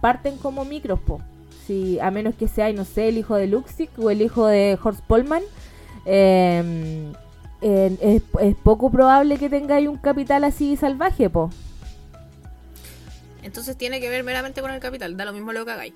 [0.00, 1.20] parten como micros, po.
[1.66, 4.78] Si, a menos que sea, no sé, el hijo de Luxic o el hijo de
[4.82, 5.42] Horst Polman,
[6.06, 7.12] eh,
[7.62, 11.50] eh, es, es poco probable que tengáis un capital así salvaje, po.
[13.42, 15.16] Entonces tiene que ver meramente con el capital.
[15.16, 15.94] Da lo mismo lo que hagáis.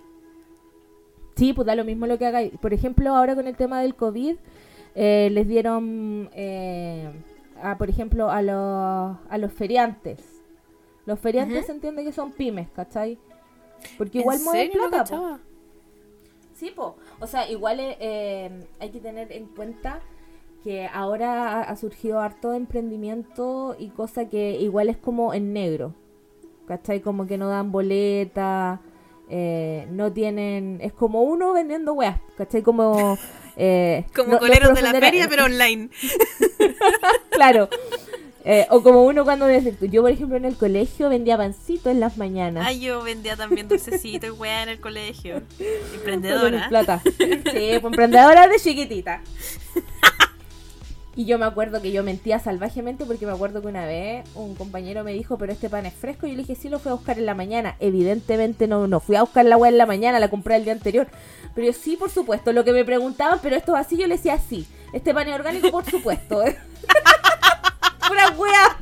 [1.37, 2.53] Sí, pues da lo mismo lo que hagáis.
[2.61, 4.37] Por ejemplo, ahora con el tema del COVID,
[4.95, 7.11] eh, les dieron, eh,
[7.63, 10.19] a, por ejemplo, a los, a los feriantes.
[11.05, 13.19] Los feriantes se entiende que son pymes, ¿cachai?
[13.99, 15.39] Porque ¿En igual mueven plata, po.
[16.55, 16.97] Sí, po.
[17.21, 20.01] O sea, igual eh, eh, hay que tener en cuenta
[20.62, 25.95] que ahora ha, surgido harto emprendimiento y cosa que igual es como en negro.
[26.66, 27.01] ¿Cachai?
[27.01, 28.81] Como que no dan boleta,
[29.29, 30.79] eh, no tienen...
[30.83, 32.62] Es como uno vendiendo weas, ¿cachai?
[32.62, 33.16] Como...
[33.57, 35.90] eh, Como no- coleros de la feria, pero online.
[37.31, 37.69] Claro.
[38.45, 39.47] Eh, o como uno cuando...
[39.51, 42.64] Yo, por ejemplo, en el colegio vendía pancito en las mañanas.
[42.66, 45.42] Ay, yo vendía también dulcecitos y weá en el colegio.
[45.95, 46.69] Emprendedora.
[46.69, 47.03] plata.
[47.05, 49.21] Sí, pues, emprendedora de chiquitita.
[51.17, 54.55] Y yo me acuerdo que yo mentía salvajemente porque me acuerdo que una vez un
[54.55, 56.27] compañero me dijo, pero este pan es fresco.
[56.27, 57.75] Y yo le dije, sí, lo fui a buscar en la mañana.
[57.81, 60.75] Evidentemente no, no fui a buscar la weá en la mañana, la compré el día
[60.75, 61.09] anterior.
[61.55, 62.53] Pero yo sí, por supuesto.
[62.53, 64.67] Lo que me preguntaban, pero esto es así, yo le decía sí.
[64.93, 66.43] Este pan es orgánico, por supuesto.
[68.09, 68.77] Pura weá.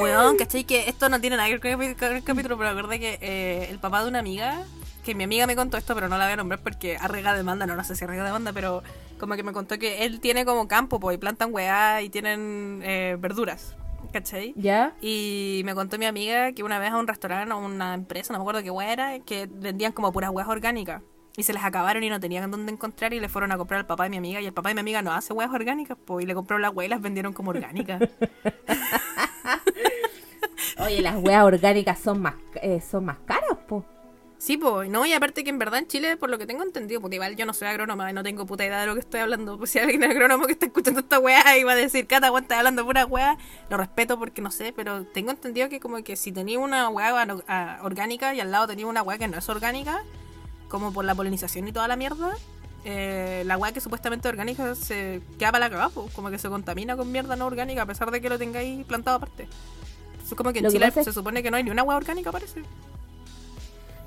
[0.00, 0.64] Weón, ¿cachai?
[0.64, 2.98] Que esto no tiene nada que ver con el, capi- con el capítulo, pero acordé
[3.00, 4.62] que eh, el papá de una amiga,
[5.04, 7.66] que mi amiga me contó esto, pero no la voy a nombrar porque arrega demanda,
[7.66, 8.82] no, no sé si arrega demanda, pero
[9.18, 12.80] como que me contó que él tiene como campo, pues, y plantan weá y tienen
[12.84, 13.76] eh, verduras,
[14.12, 14.54] ¿cachai?
[14.56, 14.94] ¿Ya?
[15.00, 18.38] Y me contó mi amiga que una vez a un restaurante o una empresa, no
[18.38, 21.02] me acuerdo qué weá era, que vendían como puras weas orgánicas.
[21.36, 23.86] Y se les acabaron y no tenían dónde encontrar y le fueron a comprar al
[23.86, 24.40] papá de mi amiga.
[24.40, 26.74] Y el papá de mi amiga no hace weas orgánicas, pues, y le compró las
[26.74, 28.02] weas y las vendieron como orgánicas.
[30.78, 33.84] Oye, las weas orgánicas son más, eh, son más caras, po.
[34.42, 37.00] Sí, pues, no, y aparte que en verdad en Chile, por lo que tengo entendido,
[37.00, 39.20] porque igual yo no soy agrónoma y no tengo puta idea de lo que estoy
[39.20, 39.56] hablando.
[39.56, 42.32] Pues si alguien es agrónomo que está escuchando esta weá y va a decir, Cata,
[42.32, 43.38] weón, estás hablando pura weá,
[43.70, 47.24] lo respeto porque no sé, pero tengo entendido que como que si tenía una weá
[47.82, 50.02] orgánica y al lado tenía una weá que no es orgánica,
[50.72, 52.32] como por la polinización y toda la mierda,
[52.86, 56.38] eh, la weá que supuestamente es orgánica se queda para la cagada, pues, como que
[56.38, 59.46] se contamina con mierda no orgánica a pesar de que lo tengáis plantado aparte.
[60.24, 62.32] Es como que en Lo Chile se supone que no hay ni una weá orgánica,
[62.32, 62.62] parece.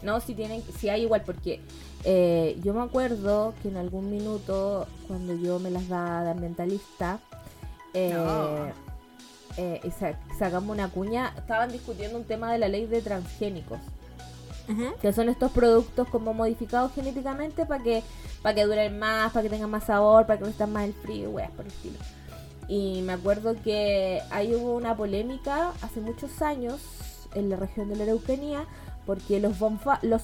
[0.01, 1.61] No, si tienen, si hay igual, porque
[2.03, 7.19] eh, yo me acuerdo que en algún minuto, cuando yo me las daba de ambientalista,
[7.93, 8.73] eh, No.
[9.57, 9.81] eh,
[10.39, 13.79] sacamos una cuña, estaban discutiendo un tema de la ley de transgénicos,
[15.01, 18.03] Que son estos productos como modificados genéticamente para que
[18.41, 21.29] para que duren más, para que tengan más sabor, para que restan más el frío,
[21.31, 21.97] weas por el estilo.
[22.67, 26.79] Y me acuerdo que ahí hubo una polémica hace muchos años
[27.35, 28.65] en la región de la Araucanía
[29.05, 30.23] porque los, von, Fa- los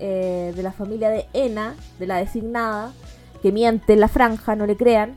[0.00, 2.92] eh, de la familia de Ena, de la designada,
[3.42, 5.16] que miente en la franja, no le crean.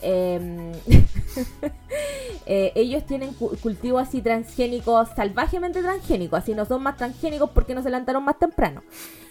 [0.00, 0.72] Em,
[2.46, 7.74] eh, ellos tienen cu- cultivos así transgénicos, salvajemente transgénicos, así no son más transgénicos porque
[7.74, 8.82] no se levantaron más temprano.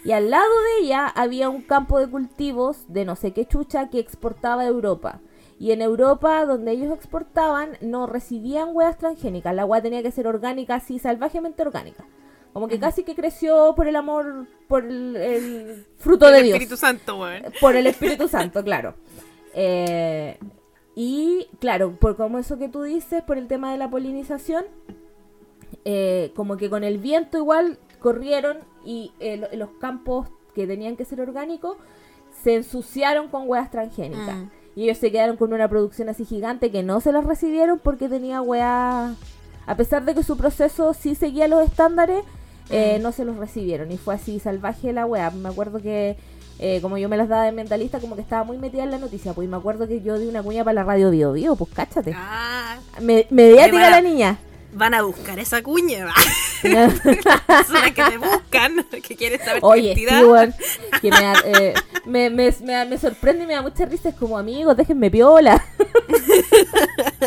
[0.04, 3.88] Y al lado de ella había un campo de cultivos de no sé qué chucha
[3.88, 5.20] que exportaba a Europa.
[5.58, 9.54] Y en Europa, donde ellos exportaban, no recibían huevas transgénicas.
[9.54, 12.04] La hueá tenía que ser orgánica, así salvajemente orgánica.
[12.52, 16.54] Como que casi que creció por el amor, por el, el fruto de el Dios.
[16.56, 17.20] Espíritu Santo.
[17.60, 18.94] Por el Espíritu Santo, claro.
[19.56, 20.36] Eh,
[20.94, 24.64] y claro, por como eso que tú dices, por el tema de la polinización,
[25.84, 30.96] eh, como que con el viento igual corrieron y eh, lo- los campos que tenían
[30.96, 31.76] que ser orgánicos
[32.42, 34.36] se ensuciaron con huevas transgénicas.
[34.36, 34.50] Mm.
[34.76, 38.08] Y ellos se quedaron con una producción así gigante que no se las recibieron porque
[38.08, 39.16] tenía huevas...
[39.66, 42.22] A pesar de que su proceso sí seguía los estándares,
[42.70, 43.90] eh, no se los recibieron.
[43.92, 45.30] Y fue así salvaje la wea.
[45.30, 46.16] Me acuerdo que,
[46.58, 48.98] eh, como yo me las daba de mentalista, como que estaba muy metida en la
[48.98, 49.32] noticia.
[49.34, 51.70] Pues y me acuerdo que yo di una cuña para la radio Bio Bio, pues
[51.74, 52.12] cáchate.
[52.16, 54.38] Ah, Me, mediática la niña.
[54.72, 56.06] van a buscar esa cuña.
[57.46, 60.24] Personas que te buscan, que quieren saber tu Oye, sí, identidad.
[60.24, 60.54] weón,
[61.00, 61.74] que me, eh,
[62.06, 62.52] me, me,
[62.86, 64.10] me sorprende y me da mucha risa.
[64.10, 65.62] Es como, amigos, déjenme piola.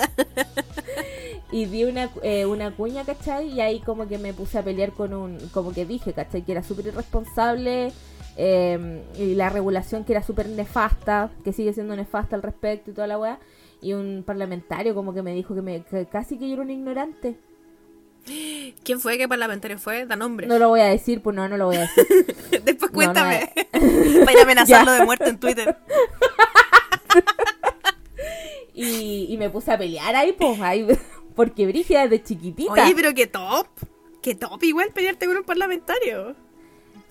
[1.52, 3.48] y di una, eh, una cuña, ¿cachai?
[3.50, 5.38] Y ahí como que me puse a pelear con un...
[5.54, 6.44] Como que dije, ¿cachai?
[6.44, 7.94] Que era súper irresponsable.
[8.38, 12.94] Eh, y la regulación que era súper nefasta, que sigue siendo nefasta al respecto y
[12.94, 13.40] toda la weá.
[13.82, 16.70] Y un parlamentario como que me dijo que, me, que casi que yo era un
[16.70, 17.36] ignorante.
[18.84, 19.18] ¿Quién fue?
[19.18, 20.06] ¿Qué parlamentario fue?
[20.06, 20.48] Da nombre.
[20.48, 22.36] No lo voy a decir, pues no, no lo voy a decir.
[22.64, 23.52] Después no, cuéntame.
[23.72, 25.76] Para ir a amenazarlo de muerte en Twitter.
[28.74, 30.86] Y, y me puse a pelear ahí, pues, ahí,
[31.36, 32.72] porque Brigia desde chiquitita.
[32.74, 33.68] Oye, pero qué top.
[34.22, 36.36] Qué top igual pelearte con un parlamentario.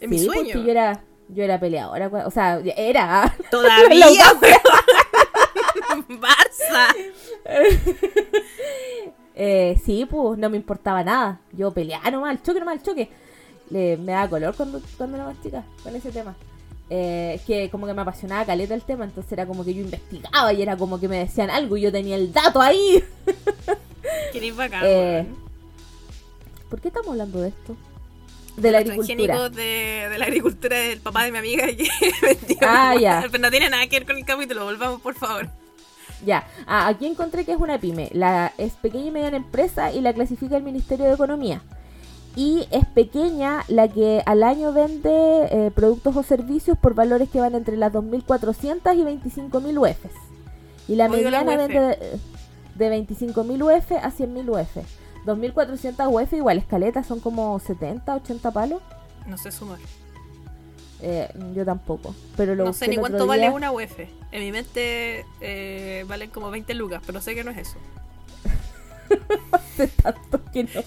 [0.01, 0.53] Es mi sueño.
[0.53, 3.35] porque yo era, yo era peleadora, o sea, era.
[3.51, 4.07] Todavía.
[6.09, 6.95] Barça.
[9.39, 11.41] Eh, sí, pues, no me importaba nada.
[11.53, 13.11] Yo peleaba nomás, el choque nomás, el choque.
[13.69, 16.35] Le, me daba color cuando, cuando era más chica con ese tema.
[16.89, 20.55] Eh, que como que me apasionaba caleta el tema, entonces era como que yo investigaba
[20.55, 23.05] y era como que me decían algo y yo tenía el dato ahí.
[24.33, 24.81] Qué bacán.
[24.87, 25.27] Eh.
[26.71, 27.77] ¿Por qué estamos hablando de esto?
[28.57, 29.49] De la agricultura.
[29.51, 31.89] de, de la agricultura del papá de mi amiga que
[32.23, 32.57] vendió.
[32.63, 33.25] Ah, ya.
[33.31, 34.65] Pero no tiene nada que ver con el capítulo.
[34.65, 35.49] Volvamos, por favor.
[36.25, 38.09] Ya, ah, aquí encontré que es una pyme.
[38.13, 41.61] La es pequeña y mediana empresa y la clasifica el Ministerio de Economía.
[42.35, 45.11] Y es pequeña la que al año vende
[45.51, 50.15] eh, productos o servicios por valores que van entre las 2.400 y 25.000 UFs.
[50.89, 51.69] Y la Oigo la mediana UF.
[51.69, 51.97] vende
[52.77, 54.77] de, de 25.000 UF a 100.000 UF.
[55.27, 58.81] 2.400 UF igual escaletas son como 70, 80 palos.
[59.27, 59.79] No sé sumar.
[61.03, 62.15] Eh, yo tampoco.
[62.37, 63.53] Pero lo No sé ni cuánto otro vale día.
[63.53, 63.99] una UF.
[64.33, 67.77] En mi mente eh, valen como 20 lucas, pero sé que no es eso.
[70.03, 70.83] tanto que no.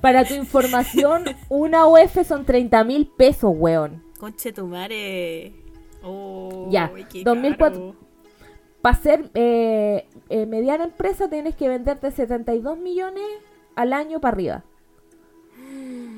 [0.00, 4.02] Para tu información, una UF son 30 mil pesos, weón.
[4.18, 5.54] Conche tu madre.
[6.04, 7.78] Oh, Ya, qué 2004.
[7.78, 7.96] caro.
[8.80, 13.22] Para ser eh, eh, mediana empresa tienes que venderte 72 millones
[13.76, 14.64] al año para arriba.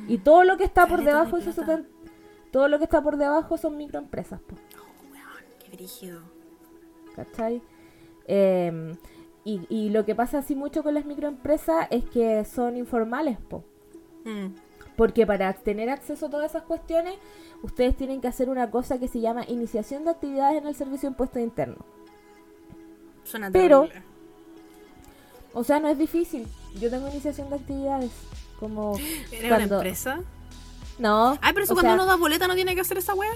[0.08, 1.76] Y todo lo que está por debajo de esos plata.
[1.76, 1.94] 70
[2.50, 6.20] todo lo que está por debajo son microempresas, po, Oh, weón, qué brígido.
[7.16, 7.60] ¿cachai?
[8.28, 8.94] Eh,
[9.44, 13.64] y, y lo que pasa así mucho con las microempresas es que son informales, po.
[14.24, 14.54] Mm.
[14.96, 17.14] Porque para tener acceso a todas esas cuestiones,
[17.62, 21.08] ustedes tienen que hacer una cosa que se llama iniciación de actividades en el servicio
[21.08, 21.84] de impuesto interno.
[23.24, 24.02] Suena Pero- terrible.
[25.54, 26.46] O sea, no es difícil.
[26.80, 28.10] Yo tengo iniciación de actividades.
[28.60, 28.96] Como
[29.32, 30.20] ¿Eres cuando- una empresa?
[30.98, 31.38] No.
[31.40, 33.32] Ay, pero eso cuando sea, uno da boleta no tiene que hacer esa wea.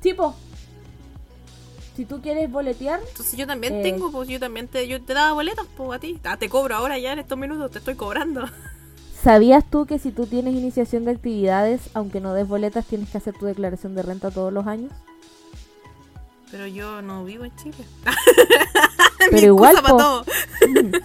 [0.00, 0.34] Tipo,
[1.96, 3.82] si tú quieres boletear, Entonces yo también Eh.
[3.82, 6.18] tengo, pues yo también te, yo te daba boletas, pues a ti.
[6.24, 8.44] Ah, te cobro ahora ya en estos minutos, te estoy cobrando.
[9.22, 13.18] ¿sabías tú que si tú tienes iniciación de actividades, aunque no des boletas, tienes que
[13.18, 14.90] hacer tu declaración de renta todos los años?
[16.50, 17.84] Pero yo no vivo en Chile.
[19.18, 20.24] Pero Mi igual, todo.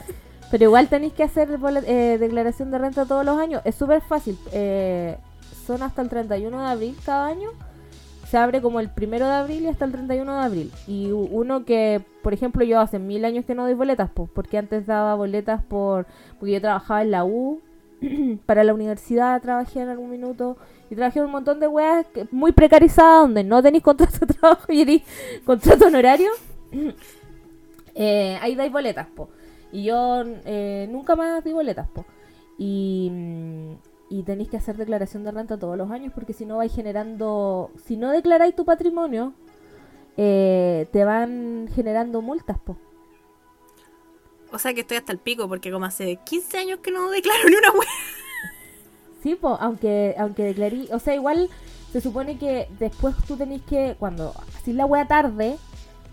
[0.52, 1.50] Pero igual tenéis que hacer
[1.86, 3.62] eh, declaración de renta todos los años.
[3.66, 4.38] Es súper fácil.
[4.52, 5.18] Eh,
[5.66, 7.50] son hasta el 31 de abril cada año.
[8.30, 10.72] Se abre como el primero de abril y hasta el 31 de abril.
[10.88, 14.58] Y uno que, por ejemplo, yo hace mil años que no doy boletas, pues, porque
[14.58, 16.08] antes daba boletas por.
[16.40, 17.62] Porque yo trabajaba en la U,
[18.46, 20.58] para la universidad trabajé en algún minuto.
[20.90, 24.66] Y trabajé en un montón de weas muy precarizadas, donde no tenéis contrato de trabajo
[24.70, 25.04] y tenéis
[25.46, 26.30] contrato honorario.
[27.96, 29.30] eh, ahí dais boletas, po.
[29.76, 32.06] Y yo eh, nunca más di boletas, po.
[32.58, 33.72] Y, mm,
[34.10, 37.72] y tenéis que hacer declaración de renta todos los años porque si no vais generando,
[37.86, 39.34] si no declaráis tu patrimonio,
[40.16, 42.78] eh, te van generando multas, po.
[44.54, 47.50] O sea que estoy hasta el pico porque como hace 15 años que no declaro
[47.50, 47.90] ni una wea.
[49.22, 51.50] Sí, po, aunque, aunque declarí, o sea, igual
[51.92, 55.58] se supone que después tú tenés que, cuando hacís la wea tarde,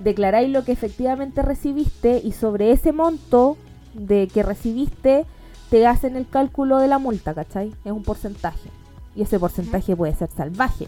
[0.03, 3.57] declaráis lo que efectivamente recibiste y sobre ese monto
[3.95, 5.27] de que recibiste
[5.71, 7.73] te hacen el cálculo de la multa, ¿cachai?
[7.85, 8.71] Es un porcentaje.
[9.15, 10.87] Y ese porcentaje puede ser salvaje.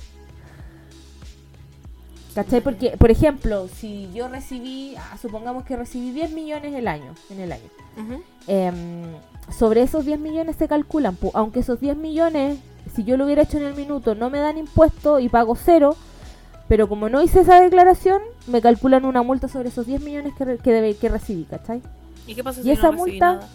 [2.34, 2.60] ¿Cachai?
[2.60, 7.40] Porque, por ejemplo, si yo recibí, ah, supongamos que recibí 10 millones el año, en
[7.40, 7.70] el año.
[8.48, 8.74] Em,
[9.56, 12.58] sobre esos 10 millones se calculan, aunque esos 10 millones,
[12.94, 15.96] si yo lo hubiera hecho en el minuto, no me dan impuesto y pago cero,
[16.68, 20.58] pero como no hice esa declaración, me calculan una multa sobre esos 10 millones que,
[20.58, 21.82] que, que recibí, ¿cachai?
[22.26, 23.48] ¿Y qué pasa si y esa no multa, nada?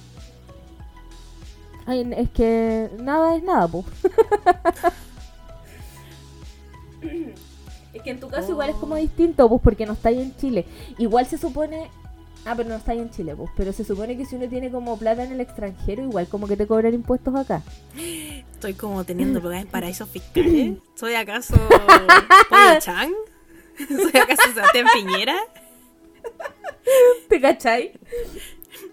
[1.86, 3.84] Ay, es que nada es nada, po.
[7.94, 10.66] es que en tu caso igual es como distinto, pues, porque no estáis en Chile.
[11.00, 11.90] Igual se supone...
[12.46, 13.50] Ah, pero no estáis en Chile, pues.
[13.56, 16.58] Pero se supone que si uno tiene como plata en el extranjero, igual como que
[16.58, 17.62] te cobran impuestos acá.
[18.52, 20.78] Estoy como teniendo en paraísos fiscales.
[20.96, 21.56] ¿Soy acaso
[22.50, 23.12] Pollo Chang?
[23.88, 25.36] ¿Soy acaso Sebastián Piñera?
[27.28, 27.94] ¿Te cachai?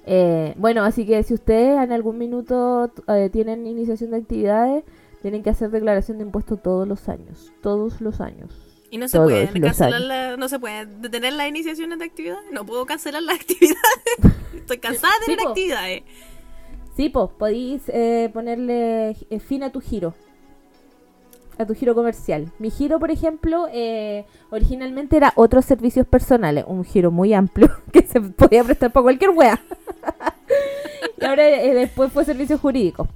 [0.05, 4.85] Eh, bueno, así que si ustedes en algún minuto eh, tienen iniciación de actividades,
[5.23, 7.53] tienen que hacer declaración de impuestos todos los años.
[7.63, 8.66] Todos los años.
[8.91, 12.05] ¿Y no se Todos puede los cancelar la, no se puede detener las iniciaciones de
[12.05, 12.45] actividades?
[12.53, 13.79] No puedo cancelar las actividades.
[14.55, 16.03] Estoy cansada de tener actividades.
[16.97, 20.15] Sí, pues podéis eh, ponerle eh, fin a tu giro.
[21.59, 22.53] A tu giro comercial.
[22.59, 26.65] Mi giro, por ejemplo, eh, originalmente era otros servicios personales.
[26.67, 29.61] Un giro muy amplio que se podía prestar para cualquier wea.
[31.21, 33.09] y ahora eh, después fue servicios jurídicos.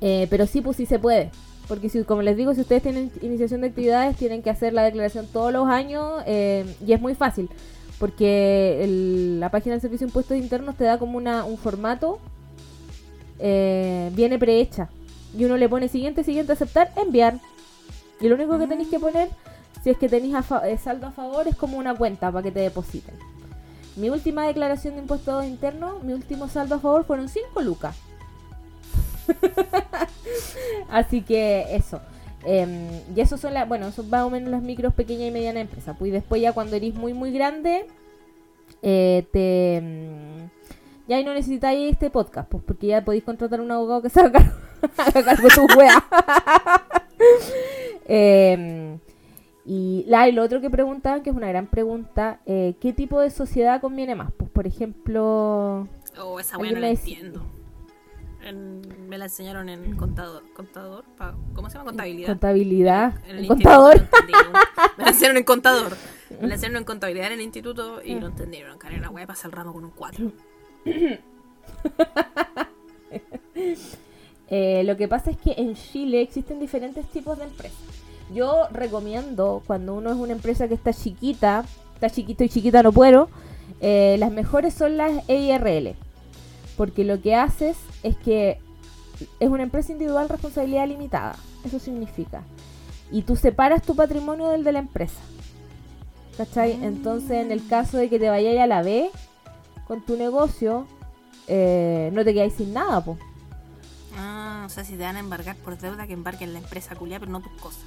[0.00, 1.30] Eh, pero sí, pues sí se puede.
[1.68, 4.82] Porque si, como les digo, si ustedes tienen iniciación de actividades, tienen que hacer la
[4.84, 7.50] declaración todos los años eh, y es muy fácil.
[7.98, 12.20] Porque el- la página del Servicio de Impuestos Internos te da como una, un formato,
[13.38, 14.88] eh, viene prehecha.
[15.36, 17.38] Y uno le pone siguiente, siguiente, aceptar, enviar.
[18.20, 19.28] Y lo único que tenéis que poner,
[19.84, 22.60] si es que tenéis eh, saldo a favor, es como una cuenta para que te
[22.60, 23.14] depositen.
[23.96, 27.94] Mi última declaración de impuestos internos, mi último saldo a favor fueron 5 lucas.
[30.90, 32.00] Así que eso.
[32.44, 35.62] Em, y eso son las, bueno, son más o menos las micros, pequeñas y medianas
[35.62, 35.96] empresas.
[35.98, 37.86] Pues y después ya cuando eres muy, muy grande,
[38.82, 39.80] eh, te...
[39.82, 40.50] mm,
[41.08, 44.10] Ya ahí no necesitáis este podcast, pues porque ya podéis contratar a un abogado que
[44.10, 44.56] se haga cargo,
[44.98, 46.04] haga cargo wea.
[48.10, 48.98] Em,
[49.64, 53.20] y la, y lo otro que preguntaban, que es una gran pregunta, eh, ¿qué tipo
[53.20, 54.32] de sociedad conviene más?
[54.36, 55.88] Pues por ejemplo,
[56.20, 57.42] Oh, esa buena no la entiendo.
[58.48, 60.42] En- me la enseñaron en contador.
[60.54, 61.90] contador pa- ¿Cómo se llama?
[61.90, 62.28] Contabilidad.
[62.28, 64.08] contabilidad, En el contador.
[64.96, 65.96] Me la enseñaron en contador.
[66.40, 68.78] Me la enseñaron en contabilidad en el instituto y no entendieron.
[68.78, 70.32] Cara, la wea pasa el ramo con un 4.
[74.50, 77.78] Eh, lo que pasa es que en Chile existen diferentes tipos de empresas.
[78.32, 82.92] Yo recomiendo, cuando uno es una empresa que está chiquita, está chiquito y chiquita no
[82.92, 83.28] puedo,
[83.82, 85.96] eh, las mejores son las EIRL.
[86.78, 88.60] Porque lo que haces es que
[89.40, 91.36] es una empresa individual responsabilidad limitada.
[91.64, 92.42] Eso significa.
[93.10, 95.20] Y tú separas tu patrimonio del de la empresa.
[96.36, 96.84] ¿Cachai?
[96.84, 99.10] Entonces, en el caso de que te vayas a la B
[99.88, 100.86] con tu negocio,
[101.48, 103.18] eh, no te quedáis sin nada, po.
[104.16, 107.18] Ah, o sea, si te van a embargar por deuda, que embarquen la empresa culia,
[107.18, 107.82] pero no tus cosas.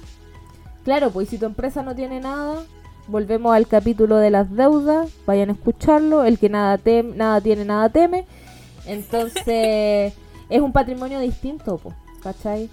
[0.84, 2.64] Claro, pues si tu empresa no tiene nada,
[3.06, 7.64] volvemos al capítulo de las deudas, vayan a escucharlo, el que nada tem nada tiene,
[7.64, 8.26] nada teme.
[8.86, 10.14] Entonces,
[10.48, 12.68] es un patrimonio distinto, po, ¿cachai?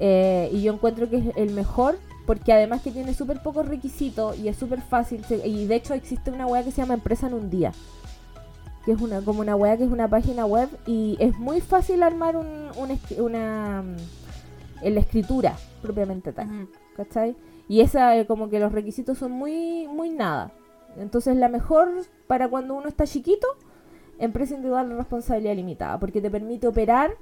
[0.00, 4.38] Eh, y yo encuentro que es el mejor, porque además que tiene súper pocos requisitos
[4.38, 5.24] y es súper fácil.
[5.44, 7.72] y de hecho existe una web que se llama Empresa en un día.
[8.84, 12.02] Que es una, como una web que es una página web y es muy fácil
[12.02, 13.96] armar un, un una, mm,
[14.82, 16.68] en la escritura propiamente tal.
[16.96, 17.36] ¿cachai?
[17.68, 20.52] Y esa, eh, como que los requisitos son muy, muy nada.
[20.96, 21.88] Entonces, la mejor
[22.26, 23.46] para cuando uno está chiquito,
[24.18, 27.12] empresa individual de responsabilidad limitada, porque te permite operar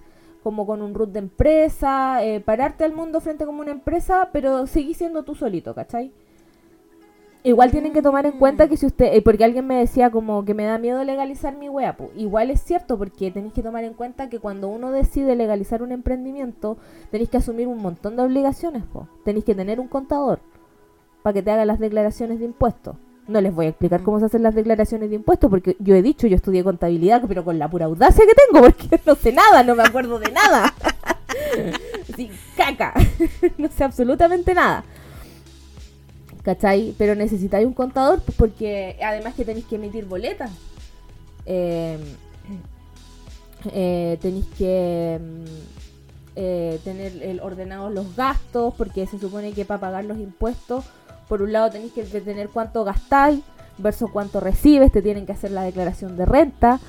[0.42, 4.66] como con un root de empresa, eh, pararte al mundo frente como una empresa, pero
[4.66, 6.12] seguir siendo tú solito, ¿cachai?
[7.42, 10.44] Igual tienen que tomar en cuenta que si usted, eh, porque alguien me decía como
[10.44, 13.84] que me da miedo legalizar mi wea, pues igual es cierto porque tenéis que tomar
[13.84, 16.76] en cuenta que cuando uno decide legalizar un emprendimiento,
[17.12, 19.06] tenéis que asumir un montón de obligaciones, pues.
[19.24, 20.40] Tenéis que tener un contador
[21.22, 22.96] para que te haga las declaraciones de impuestos.
[23.28, 26.02] No les voy a explicar cómo se hacen las declaraciones de impuestos porque yo he
[26.02, 29.62] dicho, yo estudié contabilidad, pero con la pura audacia que tengo porque no sé nada,
[29.62, 30.72] no me acuerdo de nada.
[32.16, 32.94] Sí, caca.
[33.58, 34.84] no sé absolutamente nada.
[36.42, 36.94] ¿Cachai?
[36.96, 40.50] Pero necesitáis un contador pues, porque además que tenéis que emitir boletas.
[41.44, 41.98] Eh,
[43.72, 45.44] eh, tenéis que mm,
[46.36, 50.84] eh, tener el, ordenados los gastos porque se supone que para pagar los impuestos,
[51.28, 53.42] por un lado tenéis que tener cuánto gastáis
[53.78, 56.80] versus cuánto recibes, te tienen que hacer la declaración de renta.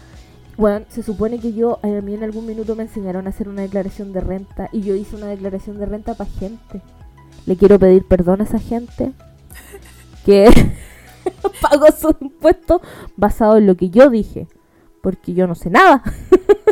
[0.57, 3.61] Bueno, se supone que yo, a mí en algún minuto me enseñaron a hacer una
[3.61, 6.81] declaración de renta y yo hice una declaración de renta para gente.
[7.45, 9.11] Le quiero pedir perdón a esa gente
[10.25, 10.49] que
[11.61, 12.81] pagó sus impuestos
[13.15, 14.47] basado en lo que yo dije,
[15.01, 16.03] porque yo no sé nada.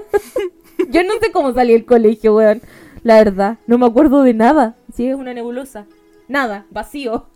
[0.89, 2.61] yo no sé cómo salí del colegio, weón.
[3.03, 4.77] La verdad, no me acuerdo de nada.
[4.95, 5.85] Si es una nebulosa.
[6.27, 7.27] Nada, vacío.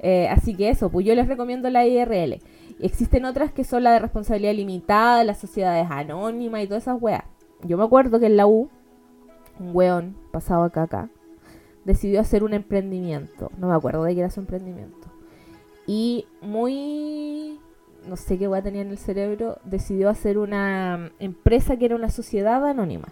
[0.00, 2.40] Eh, así que eso, pues yo les recomiendo la IRL.
[2.78, 7.24] Existen otras que son la de responsabilidad limitada, las sociedades anónimas y todas esas weas.
[7.64, 8.68] Yo me acuerdo que en la U,
[9.58, 11.10] un weón pasado acá acá,
[11.84, 13.50] decidió hacer un emprendimiento.
[13.58, 15.08] No me acuerdo de qué era su emprendimiento.
[15.86, 17.58] Y muy,
[18.06, 22.10] no sé qué wea tenía en el cerebro, decidió hacer una empresa que era una
[22.10, 23.08] sociedad anónima.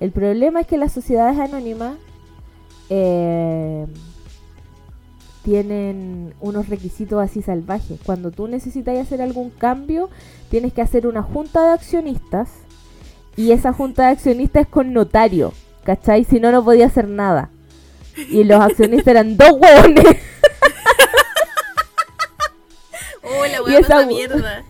[0.00, 1.94] El problema es que las sociedades anónimas
[2.88, 3.86] eh,
[5.44, 8.00] tienen unos requisitos así salvajes.
[8.04, 10.08] Cuando tú necesitas hacer algún cambio,
[10.50, 12.48] tienes que hacer una junta de accionistas
[13.36, 15.52] y esa junta de accionistas es con notario,
[15.84, 16.24] ¿cachai?
[16.24, 17.50] Si no, no podía hacer nada.
[18.30, 20.04] Y los accionistas eran dos hueones.
[23.22, 24.64] Oh, la y esa mierda.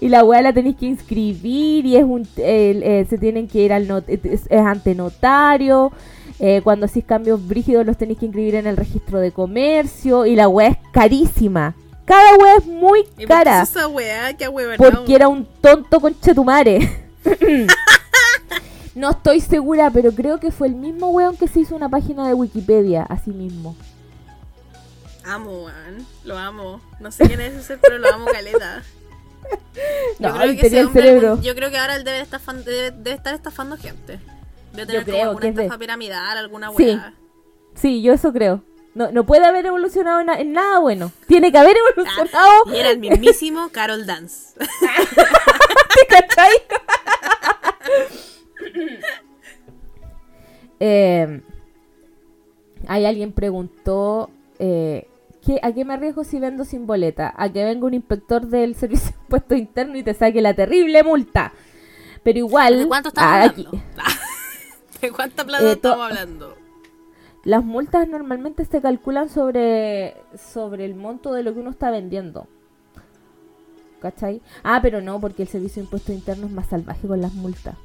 [0.00, 3.72] Y la weá la tenéis que inscribir y es un eh, se tienen que ir
[3.72, 5.92] al not es ante notario
[6.40, 10.34] eh, cuando hacéis cambios brígidos los tenéis que inscribir en el registro de comercio y
[10.36, 11.74] la weá es carísima.
[12.04, 13.62] Cada weá es muy cara.
[13.62, 14.36] esa weá?
[14.36, 17.06] ¿Qué porque era un tonto con chetumare.
[18.94, 22.26] no estoy segura, pero creo que fue el mismo weón que se hizo una página
[22.26, 23.76] de Wikipedia, así mismo.
[25.24, 26.06] Amo, weón.
[26.24, 26.80] Lo amo.
[27.00, 28.82] No sé quién es ese, pero lo amo caleta.
[30.18, 31.40] Yo, no, creo que el cerebro.
[31.42, 34.20] yo creo que ahora él debe estar, debe estar estafando gente.
[34.72, 37.14] Debe tener yo creo alguna estafa piramidal, alguna weá.
[37.74, 38.02] Sí.
[38.02, 38.62] yo eso creo.
[38.94, 41.10] No, no puede haber evolucionado en, nada bueno.
[41.26, 42.62] Tiene que haber evolucionado.
[42.66, 44.54] Ah, y era el mismísimo Carol Dance.
[44.58, 46.50] ¿Te cachai?
[50.80, 51.40] eh,
[52.86, 54.30] hay alguien preguntó
[54.60, 55.08] eh,
[55.44, 57.34] ¿qué, ¿a qué me arriesgo si vendo sin boleta?
[57.36, 61.02] A que venga un inspector del servicio de impuesto interno y te saque la terrible
[61.02, 61.52] multa.
[62.22, 62.78] Pero igual...
[62.78, 63.70] ¿De cuánto estamos hablando?
[65.00, 66.56] ¿De cuánta plata eh, estamos hablando?
[67.44, 72.48] Las multas normalmente se calculan sobre, sobre el monto de lo que uno está vendiendo.
[74.00, 74.40] ¿Cachai?
[74.62, 77.76] Ah, pero no, porque el servicio de impuesto interno es más salvaje con las multas.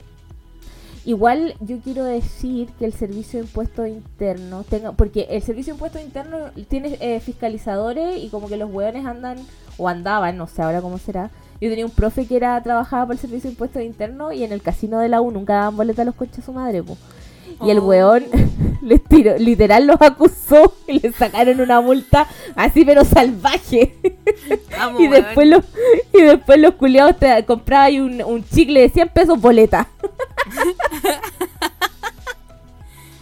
[1.09, 5.77] Igual yo quiero decir que el servicio de impuesto interno tenga, porque el servicio de
[5.77, 9.39] impuesto interno tiene eh, fiscalizadores y como que los hueones andan,
[9.79, 11.31] o andaban, no sé ahora cómo será.
[11.59, 14.51] Yo tenía un profe que era trabajaba por el servicio de impuesto interno y en
[14.51, 16.99] el casino de la U nunca daban boleta a los coches a su madre, pues.
[17.65, 18.25] Y el weón
[18.81, 23.95] les tiró, literal los acusó y le sacaron una multa así pero salvaje.
[24.99, 25.63] y después los
[26.13, 29.87] y después los culiados te compraban un, un chicle de 100 pesos boleta.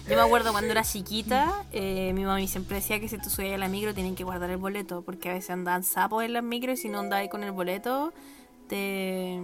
[0.10, 3.56] Yo me acuerdo cuando era chiquita, eh, mi mami siempre decía que si tú subías
[3.56, 6.44] a la micro tienen que guardar el boleto, porque a veces andaban sapos en las
[6.44, 8.14] micro y si no andabas con el boleto,
[8.70, 9.42] te,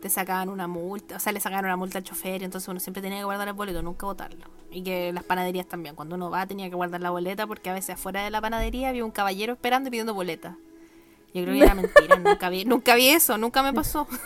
[0.00, 2.80] te sacaban una multa, o sea, le sacaban una multa al chofer, y entonces uno
[2.80, 4.46] siempre tenía que guardar el boleto, nunca botarlo.
[4.70, 7.74] Y que las panaderías también, cuando uno va tenía que guardar la boleta, porque a
[7.74, 10.56] veces afuera de la panadería había un caballero esperando y pidiendo boleta.
[11.34, 14.06] Yo creo que era mentira, nunca vi, nunca vi eso, nunca me pasó.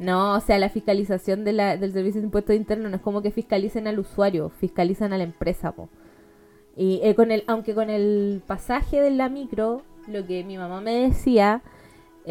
[0.00, 3.20] No, o sea, la fiscalización de la, del Servicio de Impuestos Internos no es como
[3.20, 5.90] que fiscalicen al usuario, fiscalizan a la empresa, po.
[6.74, 10.80] Y eh, con el, aunque con el pasaje de la micro, lo que mi mamá
[10.80, 11.62] me decía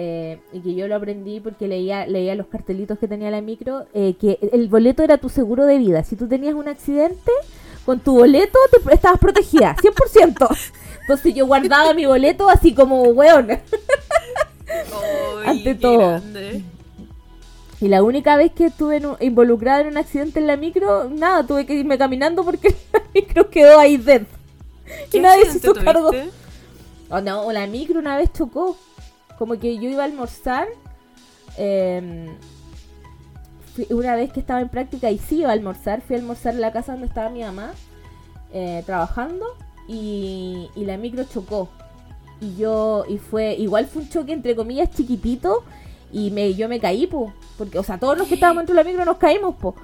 [0.02, 3.86] eh, y que yo lo aprendí porque leía, leía los cartelitos que tenía la micro,
[3.93, 6.06] eh, que el boleto era tu seguro de vida.
[6.06, 7.34] Si tú tenías un accidente,
[7.86, 9.76] con tu boleto te estabas protegida,
[10.16, 10.58] 100%.
[11.02, 13.50] Entonces yo guardaba mi boleto así como weón.
[15.45, 16.22] Ante todo.
[17.82, 21.66] Y la única vez que estuve involucrada en un accidente en la micro, nada, tuve
[21.66, 24.38] que irme caminando porque la micro quedó ahí dentro.
[25.12, 26.12] Y nadie se hizo cargo.
[27.10, 28.78] Oh, no, la micro una vez chocó
[29.40, 30.68] como que yo iba a almorzar.
[31.58, 32.28] Em,
[33.90, 36.62] una vez que estaba en práctica y sí iba a almorzar, fui a almorzar en
[36.62, 37.72] la casa donde estaba mi mamá
[38.52, 39.46] eh, trabajando
[39.88, 41.70] y, la micro chocó.
[42.42, 45.64] Y yo, y fue, igual fue un choque entre comillas chiquitito
[46.12, 47.34] Y me, yo me caí, po.
[47.58, 49.76] Porque, o sea, todos los que estábamos dentro de la micro nos caímos, po.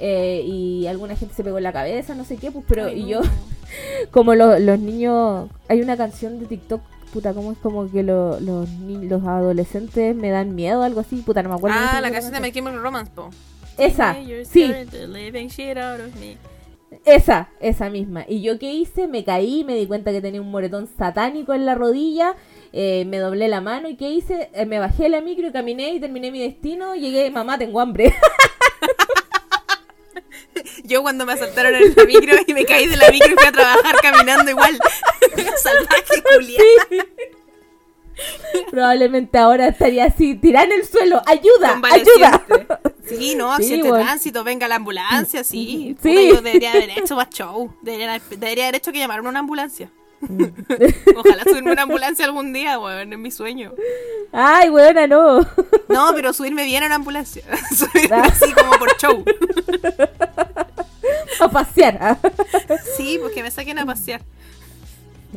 [0.00, 3.02] Eh, y alguna gente se pegó en la cabeza, no sé qué, pues, pero Ay,
[3.02, 3.20] y yo,
[4.10, 6.80] como lo- los niños, hay una canción de TikTok,
[7.14, 11.42] puta, como es como que lo- los, los adolescentes me dan miedo, algo así, puta,
[11.42, 11.76] no me acuerdo.
[11.78, 13.30] cómo Ah, la canción de My Chemical Romance, po.
[13.78, 14.64] Esa, sí,
[17.04, 18.24] esa, esa misma.
[18.28, 21.66] Y yo qué hice, me caí, me di cuenta que tenía un moretón satánico en
[21.66, 22.34] la rodilla,
[22.72, 25.94] eh, me doblé la mano y qué hice, Eh, me bajé la micro y caminé
[25.94, 28.12] y terminé mi destino, llegué, mamá, tengo hambre.
[30.84, 33.46] Yo cuando me asaltaron en la micro y me caí de la micro y fui
[33.46, 34.78] a trabajar caminando igual.
[35.56, 36.60] Salvaje, Julia.
[38.70, 42.44] Probablemente ahora estaría así, tirada en el suelo, ayuda, ayuda.
[43.04, 43.96] Sí, no, Sí, accidente bueno.
[43.98, 45.96] de tránsito, venga la ambulancia, sí.
[46.00, 46.08] Sí.
[46.10, 47.74] Puta, yo debería haber hecho más show.
[47.82, 49.90] Debería, debería haber hecho que llamaron a una ambulancia.
[51.16, 53.72] Ojalá subirme una ambulancia algún día, weón, es mi sueño.
[54.32, 55.40] Ay, buena, no.
[55.88, 57.42] No, pero subirme bien a una ambulancia.
[57.74, 58.22] Subirme Ah.
[58.26, 59.24] así como por show.
[61.40, 61.98] A pasear.
[62.00, 62.18] ah.
[62.96, 64.22] Sí, pues que me saquen a pasear.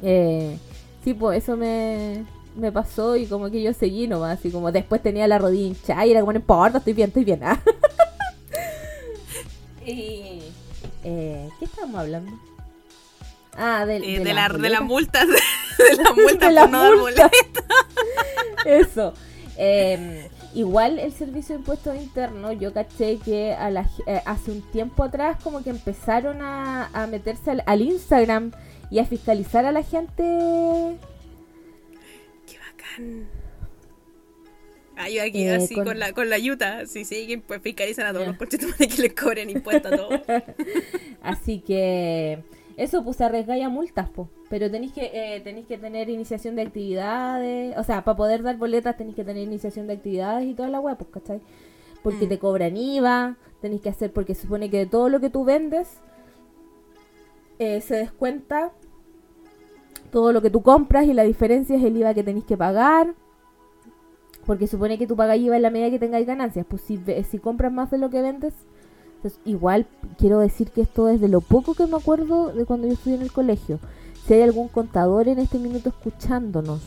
[0.03, 0.57] Eh,
[1.03, 2.23] sí, pues eso me,
[2.55, 6.05] me pasó y como que yo seguí nomás, así como después tenía la rodilla hinchada
[6.05, 7.41] y era como, no importa, estoy bien, estoy bien.
[7.43, 7.59] ah.
[9.85, 10.41] y,
[11.03, 12.31] eh, ¿Qué estábamos hablando?
[13.57, 15.27] Ah, de, Eh, de de, las la, de las multas.
[15.77, 17.31] De las multas por no dar boletas.
[18.65, 19.13] Eso.
[19.57, 24.61] Eh, igual el servicio de impuestos internos, yo caché que a la eh, hace un
[24.71, 28.51] tiempo atrás como que empezaron a, a meterse al, al Instagram
[28.91, 30.23] y a fiscalizar a la gente.
[32.45, 33.27] Qué bacán.
[34.97, 35.99] Ah, yo aquí Eh, así con- con...
[35.99, 39.49] la con la yuta, sí, sí, pues fiscalizan a todos los conchetumares que les cobren
[39.49, 40.21] impuestos a todos.
[41.21, 42.39] Así que
[42.77, 44.29] eso pues arriesgáis a multas, pues.
[44.49, 47.75] Pero tenéis que, eh, tenéis que tener iniciación de actividades.
[47.77, 50.79] O sea, para poder dar boletas tenéis que tener iniciación de actividades y toda la
[50.79, 51.41] web, pues, ¿cachai?
[52.03, 52.29] Porque Mm.
[52.29, 55.43] te cobran IVA, tenéis que hacer, porque se supone que de todo lo que tú
[55.43, 55.99] vendes
[57.59, 58.71] eh, se descuenta
[60.11, 63.15] todo lo que tú compras y la diferencia es el IVA que tenéis que pagar.
[64.45, 66.65] Porque supone que tú pagas IVA en la medida que tengáis ganancias.
[66.69, 66.97] Pues si,
[67.29, 68.53] si compras más de lo que vendes,
[69.17, 69.87] entonces, igual
[70.19, 73.15] quiero decir que esto es de lo poco que me acuerdo de cuando yo estudié
[73.15, 73.79] en el colegio.
[74.25, 76.81] Si hay algún contador en este minuto escuchándonos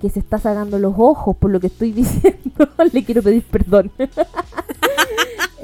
[0.00, 3.90] que se está sacando los ojos por lo que estoy diciendo, le quiero pedir perdón.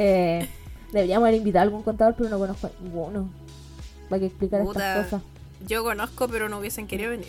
[0.02, 0.48] Eh,
[0.92, 3.28] deberíamos haber invitado a algún contador, pero no conozco a ninguno
[4.08, 5.00] para que explicara Puta.
[5.00, 5.22] estas cosas.
[5.68, 7.28] Yo conozco, pero no hubiesen querido venir.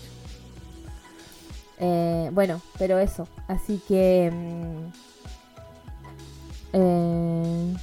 [1.77, 3.27] Eh, bueno, pero eso.
[3.49, 4.31] Así que.
[4.33, 4.91] mm,
[6.71, 7.75] eh,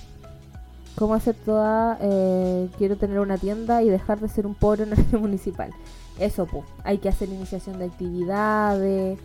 [0.99, 1.97] ¿Cómo hacer toda?
[2.01, 5.71] eh, quiero tener una tienda y dejar de ser un pobre honorario municipal.
[6.19, 6.65] Eso, pues.
[6.83, 9.19] Hay que hacer iniciación de actividades.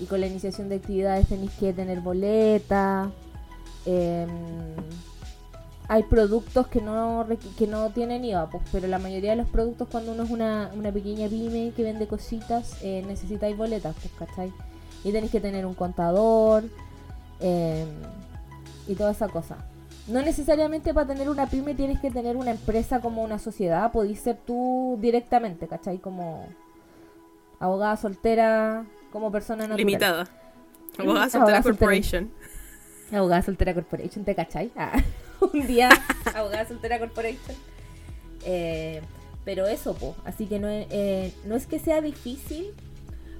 [0.00, 3.10] Y con la iniciación de actividades tenéis que tener boleta.
[3.84, 4.28] em,
[5.88, 7.26] hay productos que no
[7.56, 10.70] que no tienen IVA, pues, pero la mayoría de los productos cuando uno es una,
[10.76, 14.52] una pequeña pyme que vende cositas, eh, necesitáis boletas, pues, ¿cachai?
[15.04, 16.64] Y tenéis que tener un contador
[17.40, 17.86] eh,
[18.86, 19.56] y toda esa cosa.
[20.08, 24.20] No necesariamente para tener una pyme tienes que tener una empresa como una sociedad, podéis
[24.20, 25.98] ser tú directamente, ¿cachai?
[25.98, 26.48] Como
[27.60, 29.78] abogada soltera, como persona natural.
[29.78, 30.24] Limitada.
[30.24, 31.62] Mm, Abogada abogada Soltera soltera.
[31.62, 32.30] Corporation.
[33.12, 34.70] Abogada Soltera Corporation, ¿te cachai?
[34.76, 35.02] Ah,
[35.52, 35.90] un día,
[36.34, 37.56] Abogada Soltera Corporation.
[38.44, 39.02] Eh,
[39.44, 40.14] pero eso, po.
[40.24, 42.72] Así que no eh, no es que sea difícil,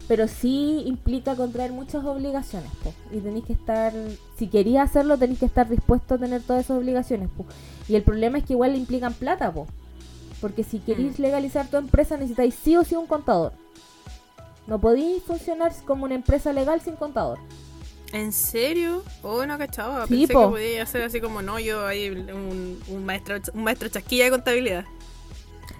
[0.08, 2.92] pero sí implica contraer muchas obligaciones, po.
[3.12, 3.92] Y tenéis que estar,
[4.38, 7.44] si querías hacerlo, tenéis que estar dispuesto a tener todas esas obligaciones, po.
[7.88, 9.66] Y el problema es que igual le implican plata, po.
[10.40, 11.22] Porque si queréis Mm.
[11.22, 13.52] legalizar tu empresa, necesitáis sí o sí un contador.
[14.66, 17.38] No podéis funcionar como una empresa legal sin contador.
[18.12, 19.02] ¿En serio?
[19.22, 20.06] Oh, no cachaba.
[20.06, 20.40] Sí, Pensé po.
[20.40, 24.30] que podía hacer así como no, yo ahí un, un maestro un maestro chasquilla de
[24.30, 24.84] contabilidad.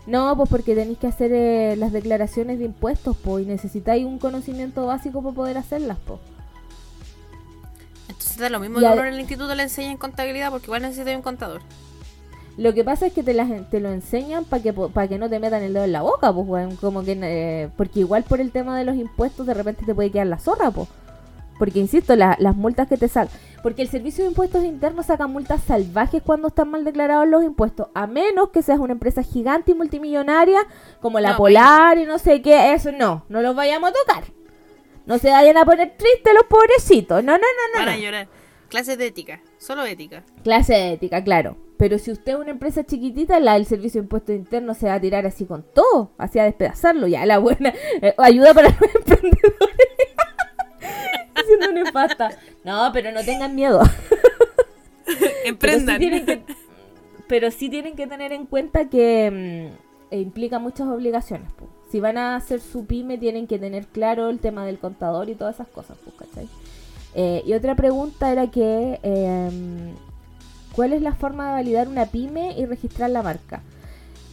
[0.09, 4.19] No, pues porque tenéis que hacer eh, las declaraciones de impuestos, pues, y necesitáis un
[4.19, 6.19] conocimiento básico para poder hacerlas, pues.
[8.09, 10.81] Entonces da lo mismo Y que uno en el instituto le enseñan contabilidad porque igual
[10.81, 11.61] necesita un contador.
[12.57, 15.29] Lo que pasa es que te, las, te lo enseñan para que para que no
[15.29, 18.41] te metan el dedo en la boca, pues, weón, como que eh, porque igual por
[18.41, 20.89] el tema de los impuestos de repente te puede quedar la zorra, pues.
[21.59, 25.27] Porque insisto, la- las multas que te sacan, porque el servicio de impuestos internos saca
[25.27, 29.73] multas salvajes cuando están mal declarados los impuestos, a menos que seas una empresa gigante
[29.73, 30.61] y multimillonaria
[31.01, 34.25] como la No, Polar y no sé qué, eso no, no los vayamos a tocar.
[35.07, 37.25] No se vayan a poner tristes los pobrecitos.
[37.25, 37.87] No, no, no, no.
[37.87, 38.03] Van a no.
[38.03, 38.29] llorar.
[38.69, 40.23] Clases de ética, solo ética.
[40.45, 41.57] Clase de ética, claro.
[41.79, 44.95] Pero si usted es una empresa chiquitita, la del servicio de impuestos internos se va
[44.95, 47.07] a tirar así con todo, así a despedazarlo.
[47.07, 47.73] Ya, la buena.
[48.03, 49.88] eh, ayuda para los emprendedores.
[51.49, 52.31] Diciendo nefasta.
[52.65, 53.81] No, pero no tengan miedo.
[55.45, 55.99] Emprendan.
[55.99, 56.55] Pero sí tienen que,
[57.27, 59.73] pero sí tienen que tener en cuenta que
[60.11, 61.51] mm, implica muchas obligaciones.
[61.53, 61.69] po.
[61.91, 65.35] Si van a hacer su pyme, tienen que tener claro el tema del contador y
[65.35, 65.97] todas esas cosas.
[66.05, 66.49] pues, ¿cachai?
[67.15, 69.95] Eh, y otra pregunta era que, em,
[70.77, 73.63] ¿cuál es la forma de validar una pyme y registrar la marca?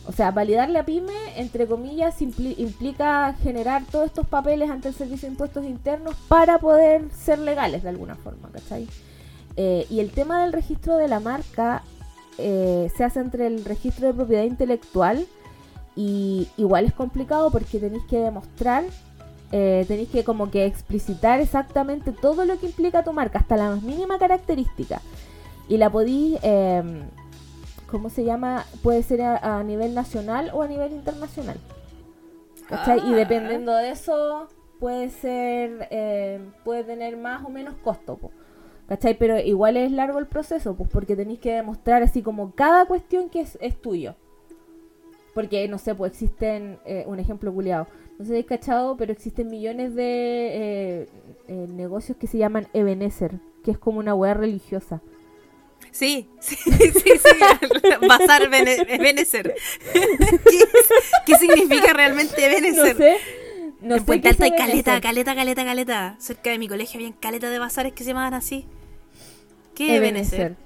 [0.08, 4.94] O sea, validar la pyme, entre comillas, impli- implica generar todos estos papeles ante el
[4.94, 8.88] Servicio de Impuestos Internos para poder ser legales de alguna forma, ¿cachai?
[9.58, 11.82] Eh, y el tema del registro de la marca
[12.38, 15.26] eh, se hace entre el registro de propiedad intelectual
[15.96, 18.84] y igual es complicado porque tenéis que demostrar,
[19.52, 23.70] eh, tenéis que como que explicitar exactamente todo lo que implica tu marca, hasta la
[23.70, 25.02] más mínima característica.
[25.68, 26.84] Y la podéis, eh,
[27.96, 28.66] ¿cómo se llama?
[28.84, 31.56] Puede ser a, a nivel nacional o a nivel internacional.
[32.68, 33.00] ¿Cachai?
[33.08, 33.16] Y Ah.
[33.16, 34.50] dependiendo de eso,
[34.82, 38.32] puede ser, eh, puede tener más o menos costo, po.
[38.90, 39.18] ¿cachai?
[39.18, 43.30] Pero igual es largo el proceso, pues porque tenéis que demostrar así como cada cuestión
[43.30, 44.16] que es, es tuyo.
[45.34, 47.88] Porque, no sé, pues existen, eh, un ejemplo culiado,
[48.20, 50.04] no sé si habéis cachado, pero existen millones de
[51.04, 51.10] eh,
[51.48, 55.02] eh, negocios que se llaman Ebenezer, que es como una weá religiosa.
[55.96, 58.06] Sí, sí, sí, sí.
[58.08, 59.56] Bazar Bene- Benecer.
[61.26, 62.98] ¿Qué, significa realmente No Benecer?
[62.98, 63.18] sé.
[63.80, 64.84] No en Puente Alto hay Ebenezer.
[64.84, 66.16] caleta, caleta, caleta, caleta.
[66.20, 68.66] Cerca de mi colegio había caleta de bazares que se llamaban así.
[69.74, 70.40] ¿Qué es Ebenezer.
[70.40, 70.66] Benecer?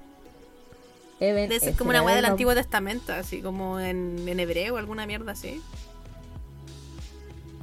[1.20, 4.74] Eben- Debe ser como una weá de del Antiguo Testamento, así como en, en hebreo
[4.74, 5.60] o alguna mierda así.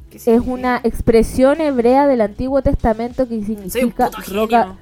[0.09, 4.77] ¿Qué Es una expresión hebrea del Antiguo Testamento que significa roca,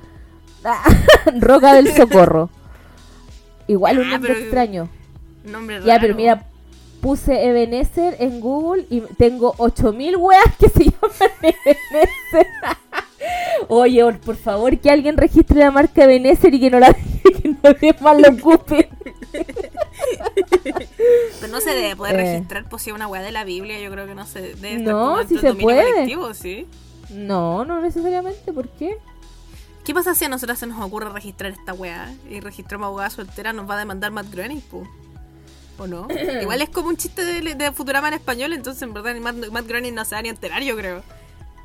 [1.39, 2.51] roca del socorro.
[3.67, 4.89] Igual un Ah, nombre extraño.
[5.43, 6.45] Nombre Ya, pero mira,
[7.01, 12.47] puse Ebenezer en Google y tengo 8000 weas que se llaman Ebenezer.
[13.69, 16.93] Oye, por- favor, que alguien registre la marca Ebenezer y que no la
[17.23, 18.89] que nadie más lo ocupe.
[21.41, 22.33] Pero no se debe poder Eh.
[22.33, 24.75] registrar pues si es una weá de la Biblia, yo creo que no se debe
[24.75, 26.07] estar No, del se puede.
[26.33, 26.67] ¿sí?
[27.11, 28.97] No, no necesariamente, ¿por qué?
[29.85, 33.53] ¿Qué pasa si a nosotras se nos ocurre registrar esta weá y registramos abogada soltera?
[33.53, 34.83] ¿Nos va a demandar Matt Groening, po?
[35.77, 36.07] ¿O no?
[36.41, 39.67] Igual es como un chiste de, de Futurama en español, entonces en verdad Matt, Matt
[39.67, 41.03] Groening no se va ni a enterar, yo creo.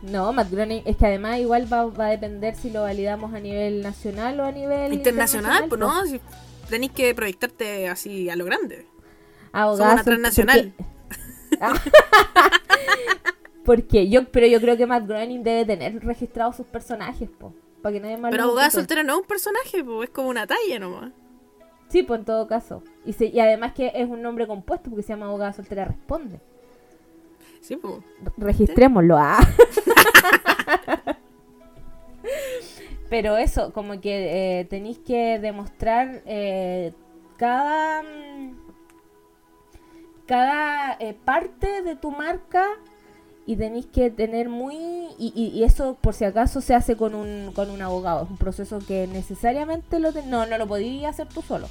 [0.02, 3.40] No, Matt Groening, es que además igual va, va a depender si lo validamos a
[3.40, 6.20] nivel nacional o a nivel Internacional, pues no, si
[6.68, 8.86] tenéis que proyectarte así a lo grande.
[9.52, 10.72] Abogada Somos una transnacional.
[10.76, 10.90] porque-
[11.60, 11.74] Ah.
[13.64, 17.52] Porque yo, pero yo creo que Matt Groening debe tener registrados sus personajes, po,
[17.82, 20.46] para que nadie más Pero abogada soltera no es un personaje, pues es como una
[20.46, 21.12] talla nomás.
[21.88, 22.82] Sí, pues en todo caso.
[23.04, 26.40] Y, se- y además que es un nombre compuesto porque se llama abogada soltera responde.
[27.60, 27.94] Sí, pues.
[28.22, 29.16] Re- Registrémoslo.
[29.18, 29.40] Ah.
[33.08, 36.92] Pero eso, como que eh, tenéis que demostrar eh,
[37.36, 38.52] cada mm,
[40.26, 42.64] cada eh, parte de tu marca
[43.46, 44.76] y tenéis que tener muy
[45.18, 48.30] y, y- y eso por si acaso se hace con un con un abogado es
[48.30, 51.66] un proceso que necesariamente lo ten- no no lo podías hacer tú solo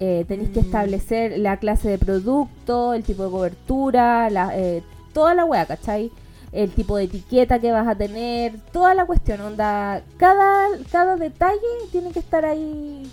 [0.00, 0.64] Eh, tenéis que Mm.
[0.64, 6.10] establecer la clase de producto el tipo de cobertura la, eh, toda la wea ¿cachai?
[6.52, 11.60] el tipo de etiqueta que vas a tener toda la cuestión onda cada cada detalle
[11.92, 13.08] tiene que estar ahí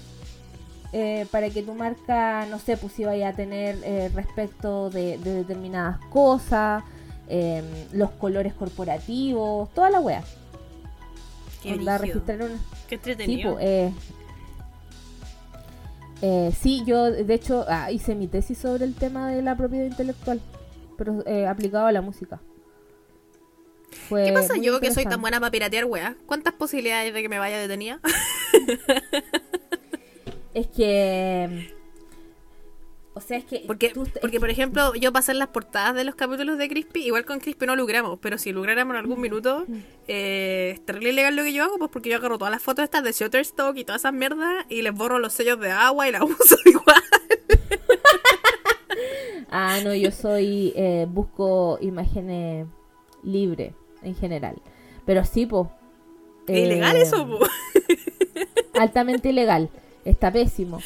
[0.94, 5.18] eh, para que tu marca, no sé, pues si vaya a tener eh, respecto de,
[5.20, 6.84] de determinadas cosas,
[7.28, 10.24] em, los colores corporativos, toda la wea.
[11.64, 12.56] Qué Onda, registrar una...
[12.88, 13.54] Qué Sí, entretenido.
[13.54, 13.94] pues, eh,
[16.22, 19.86] eh, sí, yo de hecho ah, hice mi tesis sobre el tema de la propiedad
[19.86, 20.42] intelectual,
[20.98, 22.42] pero aplicado a la música.
[24.10, 26.16] Fue ¿Qué pasa yo que soy tan buena para piratear weá?
[26.26, 28.00] ¿Cuántas posibilidades de que me vaya detenida?
[30.54, 31.74] Es que...
[33.14, 33.64] O sea, es que...
[33.68, 37.06] Porque, tú- porque por ejemplo, yo pasé en las portadas de los capítulos de Crispy,
[37.06, 39.66] igual con Crispy no logramos, pero si lográramos en algún minuto,
[40.08, 42.84] eh, es terrible ilegal lo que yo hago, pues porque yo agarro todas las fotos
[42.84, 46.14] estas de Shutterstock y todas esas mierdas y les borro los sellos de agua y
[46.14, 47.02] las uso igual.
[49.50, 50.72] Ah, no, yo soy.
[50.76, 52.68] eh, busco imágenes
[53.24, 54.62] libres en general.
[55.06, 55.72] Pero sí, po.
[56.48, 57.40] ¿Es eh, ilegal eso, po?
[58.80, 59.70] Altamente ilegal.
[60.06, 60.80] Está pésimo.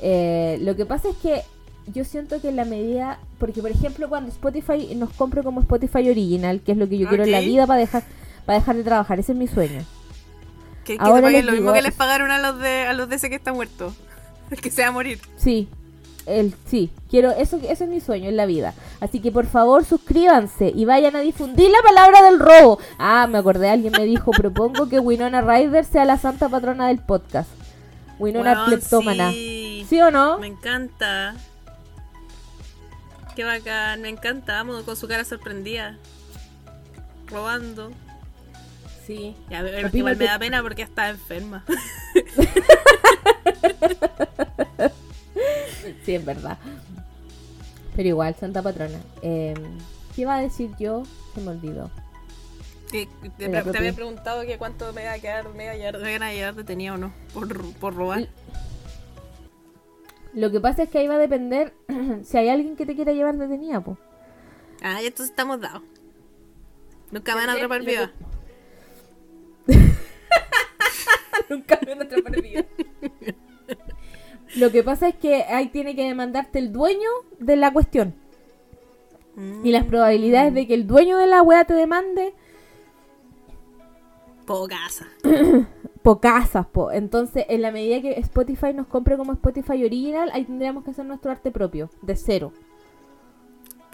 [0.00, 1.42] Eh, lo que pasa es que
[1.86, 3.18] yo siento que en la medida.
[3.38, 7.08] Porque, por ejemplo, cuando Spotify nos compre como Spotify Original, que es lo que yo
[7.08, 8.02] quiero en la vida para dejar,
[8.46, 9.82] para dejar de trabajar, ese es mi sueño.
[10.84, 13.16] Que, que Ahora te lo mismo que les pagaron a los de a los de
[13.16, 13.94] ese que está muerto.
[14.50, 15.18] El que se va a morir.
[15.36, 15.68] Sí.
[16.26, 18.74] el sí, quiero eso eso es mi sueño en la vida.
[19.00, 22.78] Así que por favor suscríbanse y vayan a difundir la palabra del robo.
[22.98, 26.98] Ah, me acordé, alguien me dijo, propongo que Winona Ryder sea la santa patrona del
[26.98, 27.48] podcast.
[28.18, 29.30] Winona Weón, Kleptómana.
[29.30, 29.86] sí.
[29.88, 30.38] ¿Sí o no?
[30.38, 31.34] Me encanta.
[33.36, 34.60] Qué bacán, me encanta.
[34.60, 35.96] Amo con su cara sorprendida.
[37.26, 37.90] Robando.
[39.06, 39.36] Sí.
[39.50, 39.62] Ya,
[39.92, 41.64] igual me da pena porque está enferma.
[46.04, 46.58] Sí, es verdad.
[47.96, 48.98] Pero igual, santa patrona.
[49.22, 49.54] Eh,
[50.14, 51.04] ¿Qué iba a decir yo?
[51.34, 51.90] Se me olvidó.
[52.94, 56.54] Que- te, había preguntado que cuánto me iba a quedar, me iba a me llevar
[56.54, 58.28] detenida o no por, por robar.
[60.32, 61.74] Lo que pasa es que ahí va a depender
[62.22, 63.98] si hay alguien que te quiera llevar detenida, po.
[64.80, 65.82] Ah, ya entonces estamos dados.
[67.10, 68.12] Nunca me van a atrapar viva.
[71.50, 72.62] Nunca me van a atrapar viva.
[74.54, 78.14] Lo que pasa es que ahí tiene que demandarte el dueño de la cuestión.
[79.64, 82.34] Y las probabilidades de que el dueño de la wea te demande,
[84.46, 85.06] Pocasa.
[86.02, 86.92] pocasas, po.
[86.92, 91.06] Entonces, en la medida que Spotify nos compre como Spotify Original, ahí tendríamos que hacer
[91.06, 92.52] nuestro arte propio, de cero.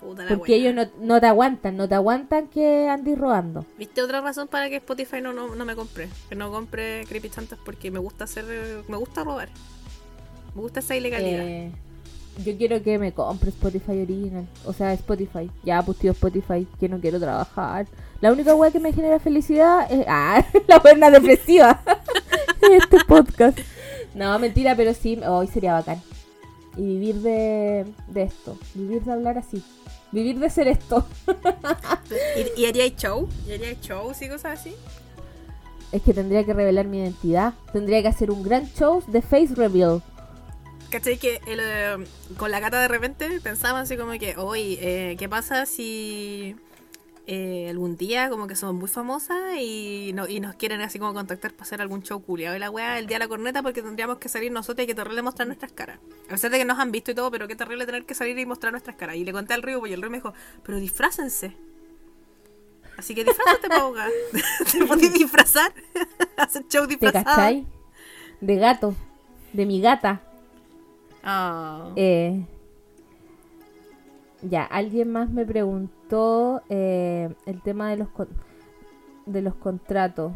[0.01, 0.61] Puta la Porque wea.
[0.61, 3.64] ellos no, no te aguantan, no te aguantan que andes robando.
[3.78, 6.09] ¿Viste otra razón para que Spotify no, no, no me compre?
[6.28, 8.44] Que no compre Creepy Chantas porque me gusta hacer.
[8.88, 9.51] Me gusta robar.
[10.55, 11.46] Me gusta esa ilegalidad.
[11.46, 11.72] Eh,
[12.44, 14.48] yo quiero que me compre Spotify Original.
[14.64, 15.51] O sea, Spotify.
[15.64, 17.86] Ya, pues tío, Spotify, que no quiero trabajar.
[18.21, 20.05] La única wea que me genera felicidad es.
[20.09, 21.81] Ah, la buena depresiva.
[22.62, 23.59] este podcast.
[24.14, 26.03] No, mentira, pero sí, hoy sería bacán.
[26.77, 28.59] Y vivir de, de esto.
[28.75, 29.62] Vivir de hablar así.
[30.12, 31.07] Vivir de ser esto.
[32.57, 33.29] ¿Y, y haríais show?
[33.49, 34.75] ¿Y haríais shows y cosas así?
[35.93, 37.55] Es que tendría que revelar mi identidad.
[37.73, 40.03] Tendría que hacer un gran show de face reveal.
[40.91, 41.16] ¿Cachai?
[41.16, 41.97] Que el, eh,
[42.37, 46.57] con la cata de repente pensaba así como que, oye, eh, ¿qué pasa si
[47.27, 51.14] eh, algún día como que somos muy famosas y, no, y nos quieren así como
[51.14, 52.57] contactar para hacer algún show culiado?
[52.57, 54.95] Y la weá, el día de la corneta porque tendríamos que salir nosotros y que
[54.95, 55.99] terrible mostrar nuestras caras.
[56.27, 58.39] A pesar de que nos han visto y todo, pero qué terrible tener que salir
[58.39, 59.16] y mostrar nuestras caras.
[59.16, 60.33] Y le conté al río, pues y el río me dijo,
[60.64, 61.57] pero disfrácense.
[62.97, 64.09] Así que disfrázate, Pauga.
[64.73, 65.73] ¿Te podés disfrazar?
[66.37, 67.25] Hacer show ¿Te disfrazado.
[67.25, 67.66] cachai?
[68.41, 68.95] De gato.
[69.53, 70.21] De mi gata.
[71.23, 71.93] Ah.
[71.97, 72.45] Eh,
[74.43, 78.28] ya, alguien más me preguntó eh, el tema de los con-
[79.26, 80.32] de los contratos.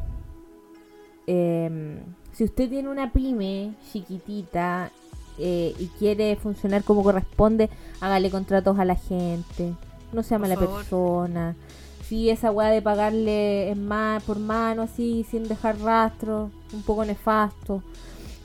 [1.26, 2.00] Em,
[2.32, 4.90] si usted tiene una pyme chiquitita
[5.38, 9.72] eh, y quiere funcionar como corresponde, hágale contratos a la gente.
[10.12, 11.57] No sea mala persona.
[12.05, 17.05] Si esa weá de pagarle en ma- por mano así, sin dejar rastro, un poco
[17.05, 17.82] nefasto.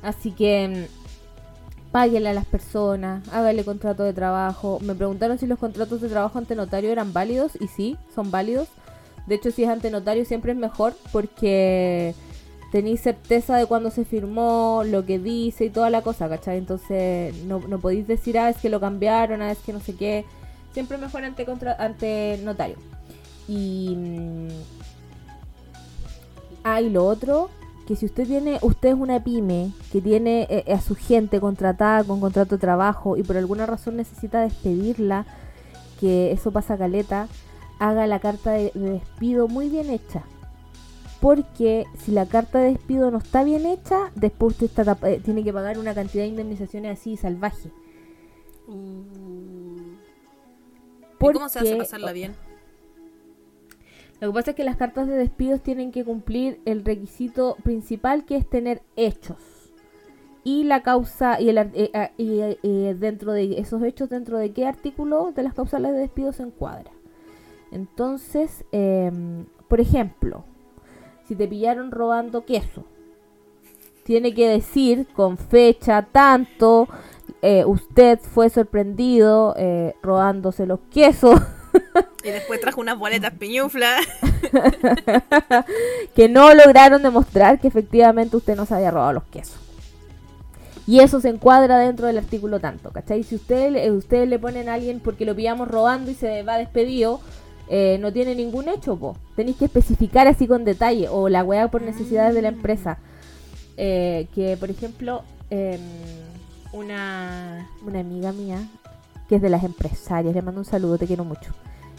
[0.01, 0.98] Así que mm,
[1.91, 4.79] páguele a las personas, hágale contrato de trabajo.
[4.81, 8.67] Me preguntaron si los contratos de trabajo ante notario eran válidos y sí, son válidos.
[9.27, 12.15] De hecho, si es ante notario siempre es mejor porque
[12.71, 16.57] tenéis certeza de cuándo se firmó, lo que dice y toda la cosa, ¿cachai?
[16.57, 19.95] Entonces no, no podéis decir, ah, es que lo cambiaron, ah, es que no sé
[19.95, 20.25] qué.
[20.73, 22.77] Siempre es mejor ante, contra ante notario.
[23.47, 23.95] Y...
[23.95, 24.47] mm,
[26.63, 27.49] Ah, y lo otro,
[27.89, 32.03] que si usted tiene, usted es una pyme que tiene eh, a su gente contratada
[32.03, 35.25] con contrato de trabajo y por alguna razón necesita despedirla,
[35.99, 37.27] que eso pasa caleta,
[37.79, 40.21] haga la carta de, de despido muy bien hecha.
[41.19, 45.43] Porque si la carta de despido no está bien hecha, después usted está eh, tiene
[45.43, 47.71] que pagar una cantidad de indemnizaciones así salvaje.
[48.67, 49.01] Uh.
[51.21, 52.35] ¿Y cómo se hace pasarla bien?
[54.19, 58.25] Lo que pasa es que las cartas de despidos tienen que cumplir el requisito principal
[58.25, 59.37] que es tener hechos.
[60.43, 64.65] Y la causa, y, el, eh, eh, eh, dentro de esos hechos, dentro de qué
[64.65, 66.91] artículo de las causales de despido se encuadra.
[67.71, 70.43] Entonces, em, por ejemplo,
[71.25, 72.85] si te pillaron robando queso,
[74.03, 76.87] tiene que decir con fecha tanto,
[77.43, 81.39] eh, usted fue sorprendido eh, robándose los quesos.
[82.23, 84.05] Y después trajo unas boletas piñuflas.
[86.15, 89.57] que no lograron demostrar que efectivamente usted no se había robado los quesos.
[90.85, 93.23] Y eso se encuadra dentro del artículo tanto, ¿cachai?
[93.23, 97.21] Si usted, ustedes le ponen a alguien porque lo pillamos robando y se va despedido,
[97.69, 99.15] eh, no tiene ningún hecho, po.
[99.35, 102.97] Tenéis que especificar así con detalle, o la weá por necesidades de la empresa.
[103.77, 105.21] Eh, que, por ejemplo,
[105.51, 105.79] em,
[106.73, 108.67] una, una amiga mía,
[109.29, 111.53] que es de las empresarias, le mando un saludo, te quiero mucho.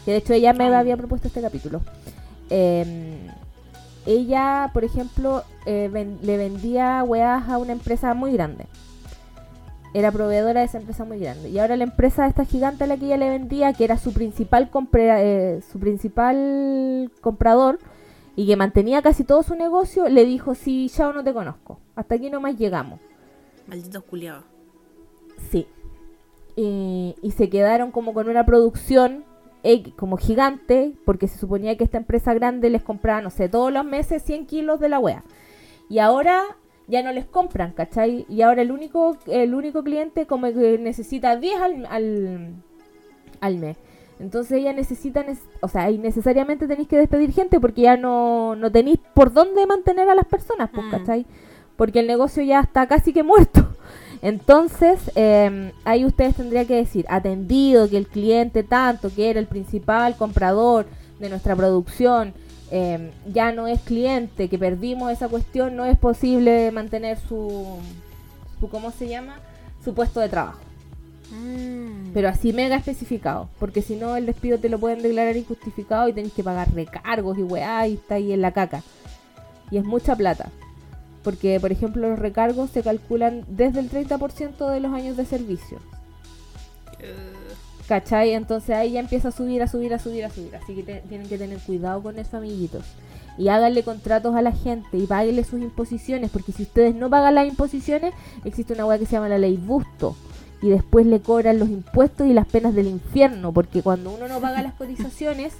[0.05, 1.81] Que de hecho ella me había propuesto este capítulo.
[2.49, 3.27] Em,
[4.05, 8.65] ella, por ejemplo, eh, ven- le vendía weas a una empresa muy grande.
[9.93, 11.49] era proveedora de esa empresa muy grande.
[11.49, 14.13] Y ahora la empresa esta gigante a la que ella le vendía, que era su
[14.13, 17.77] principal, eh, su principal comprador
[18.37, 21.77] y que mantenía casi todo su negocio, le dijo, sí, ya no te conozco.
[21.97, 23.01] Hasta aquí nomás llegamos.
[23.67, 24.45] Malditos culiados.
[25.51, 25.67] Sí.
[26.55, 29.25] Y, y se quedaron como con una producción
[29.95, 33.85] como gigante, porque se suponía que esta empresa grande les compraba, no sé, todos los
[33.85, 35.23] meses 100 kilos de la wea.
[35.89, 36.43] Y ahora
[36.87, 38.25] ya no les compran, ¿cachai?
[38.27, 42.55] Y ahora el único, el único cliente como que necesita 10 al,
[43.39, 43.77] al, mes.
[44.19, 45.25] Entonces ella necesita,
[45.61, 49.65] o sea, y necesariamente tenéis que despedir gente porque ya no, no tenéis por dónde
[49.65, 50.91] mantener a las personas, pues, mm.
[50.91, 51.25] ¿cachai?
[51.75, 53.70] Porque el negocio ya está casi que muerto.
[54.21, 59.47] Entonces, em, ahí ustedes tendrían que decir, atendido que el cliente tanto, que era el
[59.47, 60.85] principal comprador
[61.19, 62.33] de nuestra producción,
[62.69, 67.77] em, ya no es cliente, que perdimos esa cuestión, no es posible mantener su,
[68.59, 69.39] su ¿cómo se llama?
[69.83, 70.59] Su puesto de trabajo.
[71.31, 72.11] Mm.
[72.13, 76.13] Pero así mega especificado, porque si no el despido te lo pueden declarar injustificado y
[76.13, 78.83] tenés que pagar recargos y weá y está ahí en la caca.
[79.71, 80.51] Y es mucha plata.
[81.23, 85.79] Porque, por ejemplo, los recargos se calculan desde el 30% de los años de servicio.
[87.87, 88.33] ¿Cachai?
[88.33, 90.55] Entonces ahí ya empieza a subir, a subir, a subir, a subir.
[90.55, 92.85] Así que tienen que tener cuidado con eso, amiguitos.
[93.37, 96.31] Y háganle contratos a la gente y páguenle sus imposiciones.
[96.31, 98.13] Porque si ustedes no pagan las imposiciones,
[98.45, 100.15] existe una hueá que se llama la ley busto.
[100.61, 103.51] Y después le cobran los impuestos y las penas del infierno.
[103.51, 105.53] Porque cuando uno no paga las cotizaciones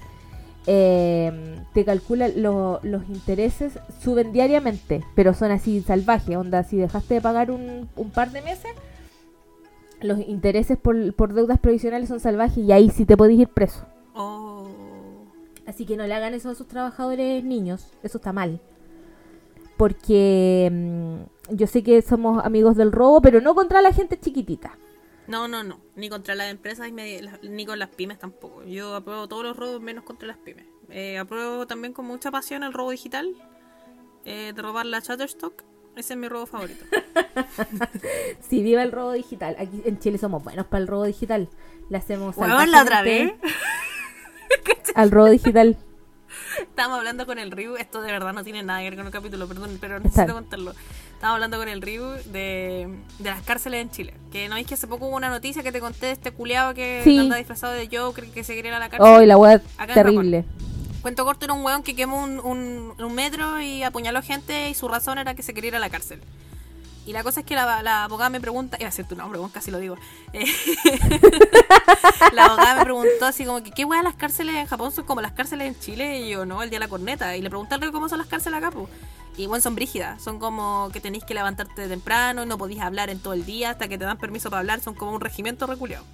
[0.68, 7.22] eh, te calcula los intereses suben diariamente, pero son así salvajes, onda, si dejaste de
[7.22, 8.72] pagar un, par de meses,
[10.02, 13.86] los intereses por, por, deudas provisionales son salvajes y ahí sí te podés ir preso.
[14.14, 14.68] Oh.
[15.66, 18.60] Así que no le hagan eso a sus trabajadores niños, eso está mal.
[19.78, 24.78] Porque mm, yo sé que somos amigos del robo, pero no contra la gente chiquitita.
[25.28, 25.80] No, no, no.
[25.96, 26.92] Ni contra las empresas
[27.44, 28.64] ni con las pymes tampoco.
[28.64, 30.66] Yo apruebo todos los robos menos contra las pymes.
[30.90, 33.36] Eh, apruebo también con mucha pasión el robo digital.
[34.26, 35.64] Eh, de robar la Shutterstock.
[35.96, 36.86] Ese es mi robo favorito.
[38.50, 39.56] sí, viva el robo digital.
[39.60, 41.50] Aquí en Chile somos buenos para el robo digital.
[41.90, 42.38] Le hacemos...
[42.38, 43.34] la otra vez?
[44.96, 45.78] al robo digital.
[46.60, 47.76] Estamos hablando con el Ryu.
[47.76, 50.74] Esto de verdad no tiene nada que ver con el capítulo, perdón, pero necesito contarlo.
[51.22, 54.16] Estaba hablando con el Ryu de, de las cárceles en Chile.
[54.32, 56.74] Que no es que hace poco hubo una noticia que te conté de este culeado
[56.74, 59.08] que anda disfrazado de Joker que se quería ir a la cárcel.
[59.08, 59.62] Oh, la web
[59.94, 60.46] terrible.
[61.04, 62.40] Cuento corto era un weón que quemó un,
[62.98, 65.92] un, metro y apuñaló gente y su razón era que se quería ir a la
[65.92, 66.22] cárcel.
[67.06, 69.40] Y la cosa es que la, la abogada me pregunta, iba a decir tu nombre,
[69.54, 69.98] casi lo digo.
[70.34, 70.46] Eh,
[72.34, 75.22] la abogada me preguntó así como que, ¿qué weón las cárceles en Japón son como
[75.22, 76.22] las cárceles en Chile?
[76.22, 77.38] Y yo, no, el día de la corneta.
[77.38, 78.88] Y le pregunté cómo son las cárceles acá, pues.
[79.38, 83.20] Y bueno, son brígidas, son como que tenéis que levantarte temprano, no podéis hablar en
[83.20, 86.06] todo el día hasta que te dan permiso para hablar, son como un regimiento reculeado.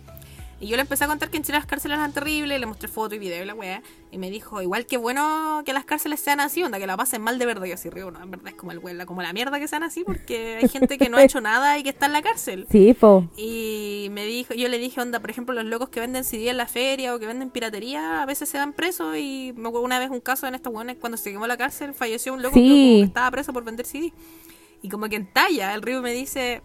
[0.60, 2.88] Y yo le empecé a contar que en Chile las cárceles eran terribles, le mostré
[2.88, 3.84] foto y video y la weá.
[4.12, 7.22] Y me dijo, igual que bueno que las cárceles sean así, onda, que la pasen
[7.22, 7.66] mal de verdad.
[7.66, 9.68] Y yo así río, no, en verdad es como el weá, como la mierda que
[9.68, 12.24] sean así, porque hay gente que no ha hecho nada y que está en la
[12.24, 12.66] cárcel.
[12.72, 13.30] Sí, po.
[13.38, 16.58] Y me dijo, yo le dije, onda, por ejemplo, los locos que venden CD en
[16.58, 19.16] la feria o que venden piratería, a veces se dan presos.
[19.16, 21.94] Y me acuerdo una vez un caso en estos weones, cuando se quemó la cárcel,
[21.94, 24.12] falleció un loco que, estaba preso por vender CD.
[24.82, 26.62] Y como que en talla, el río me dice,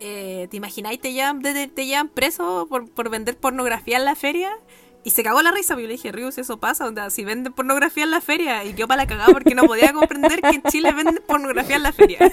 [0.00, 4.50] eh, ¿te imagináis te llevan, te, llevan preso por, por, vender pornografía en la feria?
[5.06, 7.52] Y se cagó la risa, porque yo le dije, Rius, eso pasa, onda, si venden
[7.52, 8.64] pornografía en la feria.
[8.64, 11.84] Y yo para la cagada porque no podía comprender que en Chile venden pornografía en
[11.84, 12.18] la feria.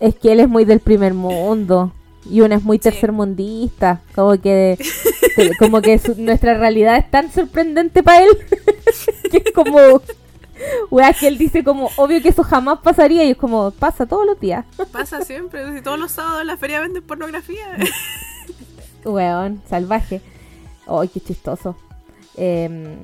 [0.00, 1.92] es que él es muy del primer mundo.
[2.28, 4.00] Y uno es muy tercermundista.
[4.12, 4.76] Como que,
[5.60, 8.30] como que nuestra realidad es tan sorprendente para él.
[9.30, 10.02] que es como
[10.90, 14.26] Wea, que él dice como, obvio que eso jamás pasaría y es como, pasa todos
[14.26, 14.64] los días.
[14.92, 17.76] Pasa siempre, si todos los sábados en la feria venden pornografía.
[19.04, 20.20] Weón, salvaje.
[20.86, 21.76] Ay, qué chistoso.
[22.36, 22.96] Em,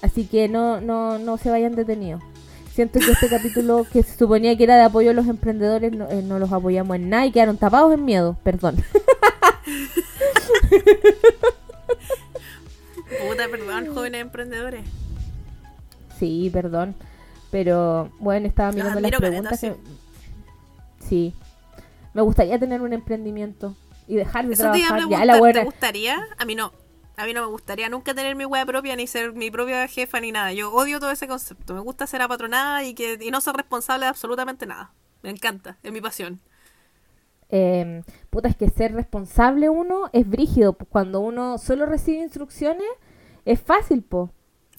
[0.00, 2.22] así que no, no, no se vayan detenidos.
[2.74, 6.08] Siento que este capítulo que se suponía que era de apoyo a los emprendedores, no,
[6.08, 8.76] eh, no los apoyamos en nada y quedaron tapados en miedo, perdón.
[13.28, 15.01] Puta, perdón, jóvenes emprendedores.
[16.22, 16.94] Sí, perdón.
[17.50, 19.60] Pero bueno, estaba mirando las preguntas.
[21.00, 21.34] sí.
[22.14, 23.74] Me gustaría tener un emprendimiento
[24.06, 25.00] y dejar de trabajar.
[25.10, 26.24] ya, la ¿Te gustaría?
[26.38, 26.72] A mí no.
[27.16, 30.20] A mí no me gustaría nunca tener mi web propia ni ser mi propia jefa
[30.20, 30.52] ni nada.
[30.52, 31.74] Yo odio todo ese concepto.
[31.74, 34.92] Me gusta ser apatronada y que y no ser responsable de absolutamente nada.
[35.22, 36.40] Me encanta, es mi pasión.
[37.48, 40.74] Eh, puta, es que ser responsable uno es brígido.
[40.74, 42.86] Cuando uno solo recibe instrucciones,
[43.44, 44.30] es fácil, po.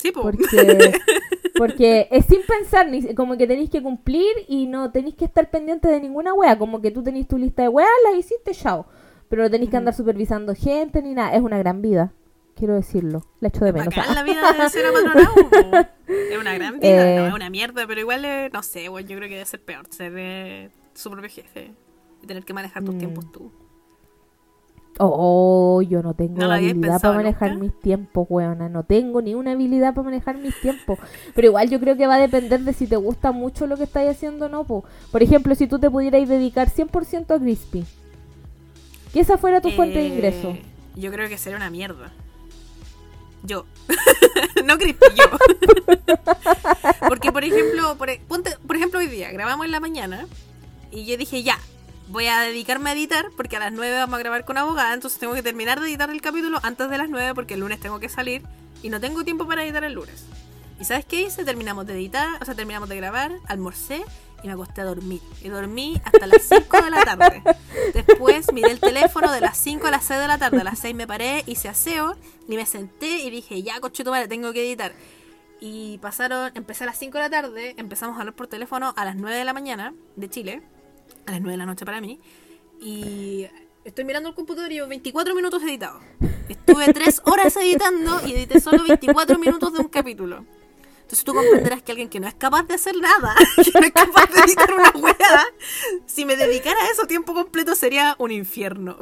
[0.03, 0.21] Sí, po.
[0.21, 0.45] Porque
[1.57, 5.49] Porque es sin pensar, ni- como que tenéis que cumplir y no tenéis que estar
[5.49, 6.57] pendiente de ninguna wea.
[6.57, 8.85] Como que tú tenés tu lista de weas, la hiciste, chao.
[9.29, 11.33] Pero no tenéis que andar supervisando gente ni nada.
[11.35, 12.11] Es una gran vida,
[12.55, 13.21] quiero decirlo.
[13.39, 13.95] La echo de menos.
[13.95, 14.85] Bacán la vida de ser.
[14.85, 17.17] Es una gran vida, Eh.
[17.17, 19.61] no, es una mierda, pero igual, eh, no sé, bueno, yo creo que debe ser
[19.63, 21.71] peor ser eh, su propio jefe
[22.21, 22.99] y tener que manejar tus Mm.
[22.99, 23.51] tiempos tú.
[24.99, 27.63] Oh, yo no tengo ¿No habilidad para manejar nunca?
[27.63, 28.69] mis tiempos, weona.
[28.69, 30.99] No tengo ni una habilidad para manejar mis tiempos.
[31.33, 33.83] Pero igual yo creo que va a depender de si te gusta mucho lo que
[33.83, 34.65] estás haciendo o no.
[34.65, 34.83] po.
[35.11, 37.85] Por ejemplo, si tú te pudieras dedicar 100% a Crispy.
[39.11, 40.55] Que esa fuera tu fuente de Eh, ingreso.
[40.95, 42.11] Yo creo que sería una mierda.
[43.43, 43.65] Yo.
[44.65, 45.25] no Crispy, yo.
[47.07, 50.27] Porque, por ejemplo, por, e- ponte- por ejemplo, hoy día grabamos en la mañana
[50.91, 51.57] y yo dije, ya,
[52.07, 55.19] voy a dedicarme a editar porque a las 9 vamos a grabar con abogada, entonces
[55.19, 57.99] tengo que terminar de editar el capítulo antes de las 9 porque el lunes tengo
[57.99, 58.43] que salir
[58.81, 60.25] y no tengo tiempo para editar el lunes.
[60.79, 61.45] ¿Y sabes qué hice?
[61.45, 64.03] Terminamos de editar, o sea, terminamos de grabar, almorcé
[64.43, 65.21] y me acosté a dormir.
[65.41, 67.43] Y dormí hasta las 5 de la tarde.
[67.93, 70.59] Después miré el teléfono de las 5 a las 6 de la tarde.
[70.59, 74.11] A las 6 me paré, hice aseo y me senté y dije, ya, coche tu
[74.11, 74.93] madre, tengo que editar.
[75.61, 79.05] Y pasaron, empecé a las 5 de la tarde, empezamos a hablar por teléfono a
[79.05, 80.61] las 9 de la mañana de Chile,
[81.25, 82.19] a las 9 de la noche para mí.
[82.79, 83.47] Y
[83.85, 86.01] estoy mirando el computador y llevo 24 minutos editados.
[86.49, 90.45] Estuve 3 horas editando y edité solo 24 minutos de un capítulo.
[91.01, 93.91] Entonces tú comprenderás que alguien que no es capaz de hacer nada, que no es
[93.91, 95.45] capaz de editar una hueá,
[96.05, 98.97] si me dedicara a eso tiempo completo sería un infierno.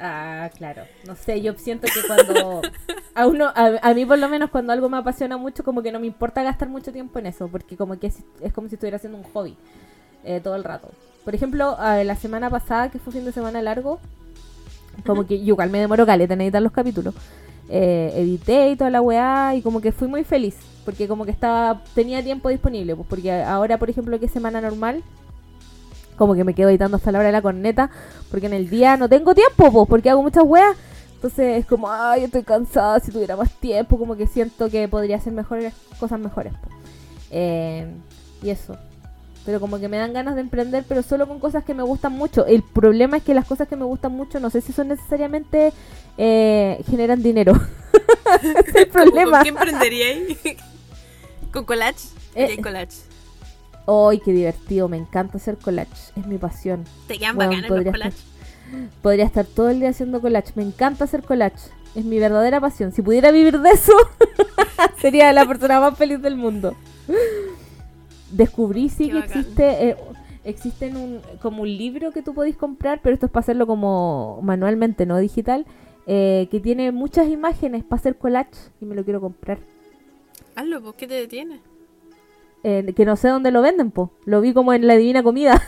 [0.00, 0.84] Ah, claro.
[1.06, 2.62] No sé, yo siento que cuando...
[3.14, 5.90] A, uno, a, a mí por lo menos cuando algo me apasiona mucho, como que
[5.90, 8.76] no me importa gastar mucho tiempo en eso, porque como que es, es como si
[8.76, 9.56] estuviera haciendo un hobby
[10.24, 10.88] eh, todo el rato.
[11.24, 14.00] Por ejemplo, eh, la semana pasada, que fue fin de semana largo,
[15.04, 17.14] como que yo igual me demoro caleta en editar los capítulos.
[17.70, 20.56] Eh, edité y toda la weá y como que fui muy feliz,
[20.86, 24.60] porque como que estaba tenía tiempo disponible, pues porque ahora, por ejemplo, que es semana
[24.62, 25.02] normal,
[26.16, 27.90] como que me quedo editando hasta la hora de la corneta,
[28.30, 30.76] porque en el día no tengo tiempo, pues, porque hago muchas weas.
[31.14, 35.16] Entonces es como, ay, estoy cansada, si tuviera más tiempo, como que siento que podría
[35.16, 36.52] hacer mejores cosas mejores.
[36.62, 36.74] pues.
[37.30, 37.86] Eh,
[38.42, 38.76] y eso.
[39.48, 42.12] Pero como que me dan ganas de emprender, pero solo con cosas que me gustan
[42.12, 42.44] mucho.
[42.44, 45.72] El problema es que las cosas que me gustan mucho, no sé si son necesariamente
[46.18, 47.54] eh, generan dinero.
[48.42, 49.38] es el problema.
[49.38, 50.38] ¿Con qué emprenderíais?
[51.50, 52.08] ¿Con collage?
[52.34, 52.60] Eh.
[52.60, 52.98] Collage.
[53.86, 54.86] ¡Ay, qué divertido!
[54.86, 56.12] Me encanta hacer collage.
[56.14, 56.84] Es mi pasión.
[57.06, 58.24] Te quedan Bueno, bacanes los podría collages.
[59.00, 60.52] Podría estar todo el día haciendo collage.
[60.56, 61.70] Me encanta hacer collage.
[61.94, 62.92] Es mi verdadera pasión.
[62.92, 63.94] Si pudiera vivir de eso,
[65.00, 66.76] sería la persona más feliz del mundo.
[68.30, 69.40] Descubrí sí Qué que bacán.
[69.40, 69.96] existe, eh,
[70.44, 73.66] existe en un, como un libro que tú podés comprar, pero esto es para hacerlo
[73.66, 75.66] como manualmente, no digital,
[76.06, 78.50] eh, que tiene muchas imágenes para hacer collage
[78.80, 79.58] y me lo quiero comprar.
[80.56, 81.60] Hazlo, pues, ¿qué te detiene?
[82.64, 84.10] Eh, que no sé dónde lo venden, po.
[84.24, 85.62] Lo vi como en la Divina Comida.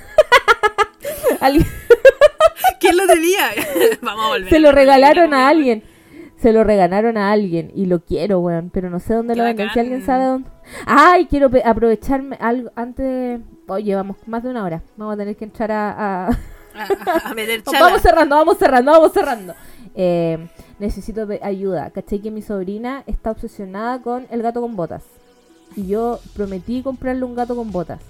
[1.41, 1.67] Alguien-
[2.81, 3.51] ¿Quién lo tenía?
[4.03, 4.49] Vamos a volver.
[4.51, 5.83] se lo regalaron a alguien.
[6.39, 9.45] Se lo regalaron a alguien y lo quiero, weón, pero no sé dónde Qué lo
[9.45, 9.69] venden.
[9.75, 10.49] Si alguien sabe dónde.
[10.87, 13.41] Ay, quiero aprovecharme algo antes de...
[13.69, 14.83] Oye, vamos más de una hora.
[14.97, 16.27] Vamos a tener que entrar a...
[16.29, 16.39] a-
[16.75, 19.55] A, a- meter vamos cerrando, vamos cerrando, vamos cerrando.
[19.95, 20.49] Eh,
[20.79, 21.91] necesito ayuda.
[21.91, 25.03] ¿Cachai que mi sobrina está obsesionada con el gato con botas?
[25.77, 28.01] Y yo prometí comprarle un gato con botas.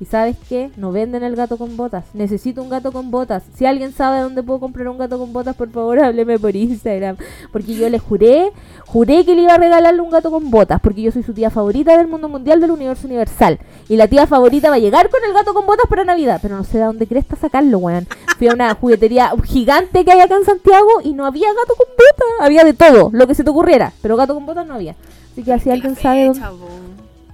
[0.00, 0.70] ¿Y sabes qué?
[0.76, 2.04] No venden el gato con botas.
[2.14, 3.42] Necesito un gato con botas.
[3.56, 7.16] Si alguien sabe dónde puedo comprar un gato con botas, por favor, hábleme por Instagram.
[7.50, 8.52] Porque yo le juré,
[8.86, 10.80] juré que le iba a regalarle un gato con botas.
[10.80, 13.58] Porque yo soy su tía favorita del mundo mundial del universo universal.
[13.88, 16.38] Y la tía favorita va a llegar con el gato con botas para Navidad.
[16.40, 18.06] Pero no sé de dónde cresta sacarlo, weón.
[18.38, 21.88] Fui a una juguetería gigante que hay acá en Santiago y no había gato con
[21.88, 22.28] botas.
[22.40, 23.92] Había de todo, lo que se te ocurriera.
[24.00, 24.94] Pero gato con botas no había.
[25.32, 26.40] Así que si Que alguien sabe dónde...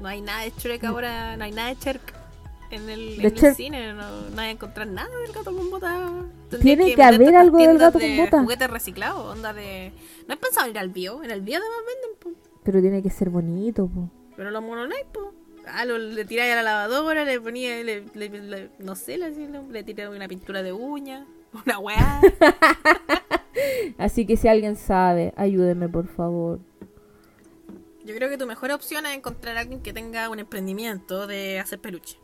[0.00, 2.23] No hay nada de Shrek ahora, no hay nada de Shrek
[2.74, 3.54] en el, De en el Shrek.
[3.56, 6.00] cine, no, no hay a encontrar nada del gato con botas.
[6.60, 8.42] Tiene que haber algo del gato con botas.
[8.42, 9.92] Juguetes reciclados, onda de.
[10.28, 11.22] ¿No has pensado en ir al bio?
[11.22, 12.40] En el bio además venden, po.
[12.62, 14.08] Pero tiene que ser bonito, po.
[14.36, 15.32] Pero los monos no hay, po.
[15.66, 19.30] Ah, lo, le tiráis a la lavadora, le ponía, le, le- le- no sé, le,
[19.30, 21.26] le, le tiré una pintura de uña,
[21.66, 22.20] una weá.
[23.98, 26.58] Así que si alguien sabe, ayúdeme por favor.
[28.04, 31.58] Yo creo que tu mejor opción es encontrar a alguien que tenga un emprendimiento de
[31.58, 32.18] hacer peluche.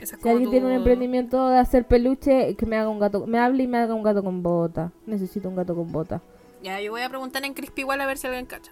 [0.00, 3.26] Es Si alguien tu- tiene un emprendimiento de hacer peluche, que me haga un gato,
[3.26, 4.92] me hable y me haga un gato con bota.
[5.06, 6.20] Necesito un gato con bota.
[6.62, 8.70] Ya, yo voy a preguntar en Crispy igual a ver si alguien cacha.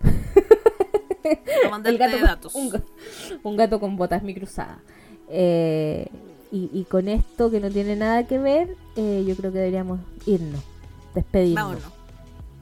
[1.84, 2.54] El gato con- datos.
[2.54, 2.82] un, ga-
[3.42, 4.78] un gato con botas, mi cruzada.
[5.28, 6.08] Eh,
[6.50, 10.00] y, y con esto que no tiene nada que ver, eh, yo creo que deberíamos
[10.26, 10.62] irnos,
[11.14, 11.62] despedirnos.
[11.64, 11.92] Vámonos.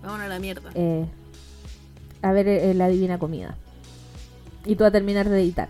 [0.02, 0.70] Vámonos a la mierda.
[0.74, 1.06] Eh,
[2.22, 3.56] a ver eh, la divina comida.
[4.64, 5.68] Y tú a terminar de editar.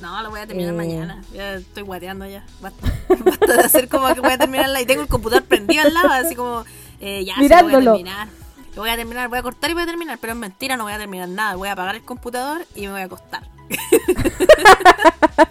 [0.00, 0.76] No, lo voy a terminar Eh.
[0.76, 1.22] mañana.
[1.32, 2.44] Ya estoy guateando ya.
[2.60, 2.92] Basta.
[3.24, 6.08] Basta de hacer como que voy a terminarla y tengo el computador prendido al lado,
[6.10, 6.64] así como,
[7.00, 7.92] eh, ya, sí, lo voy a Mirándolo.
[7.96, 8.28] terminar.
[8.76, 10.84] Lo voy a terminar, voy a cortar y voy a terminar, pero es mentira, no
[10.84, 11.56] voy a terminar nada.
[11.56, 13.42] Voy a apagar el computador y me voy a acostar.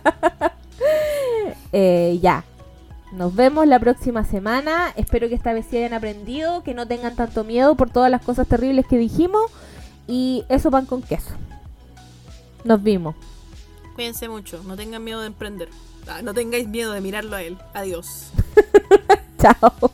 [1.72, 2.44] Eh, ya.
[3.12, 4.92] Nos vemos la próxima semana.
[4.96, 8.22] Espero que esta vez sí hayan aprendido, que no tengan tanto miedo por todas las
[8.24, 9.52] cosas terribles que dijimos.
[10.08, 11.32] Y eso pan con queso.
[12.64, 13.16] Nos vimos.
[14.00, 15.68] Cuídense mucho, no tengan miedo de emprender.
[16.08, 17.58] Ah, No tengáis miedo de mirarlo a él.
[17.74, 18.30] Adiós.
[19.42, 19.92] Chao.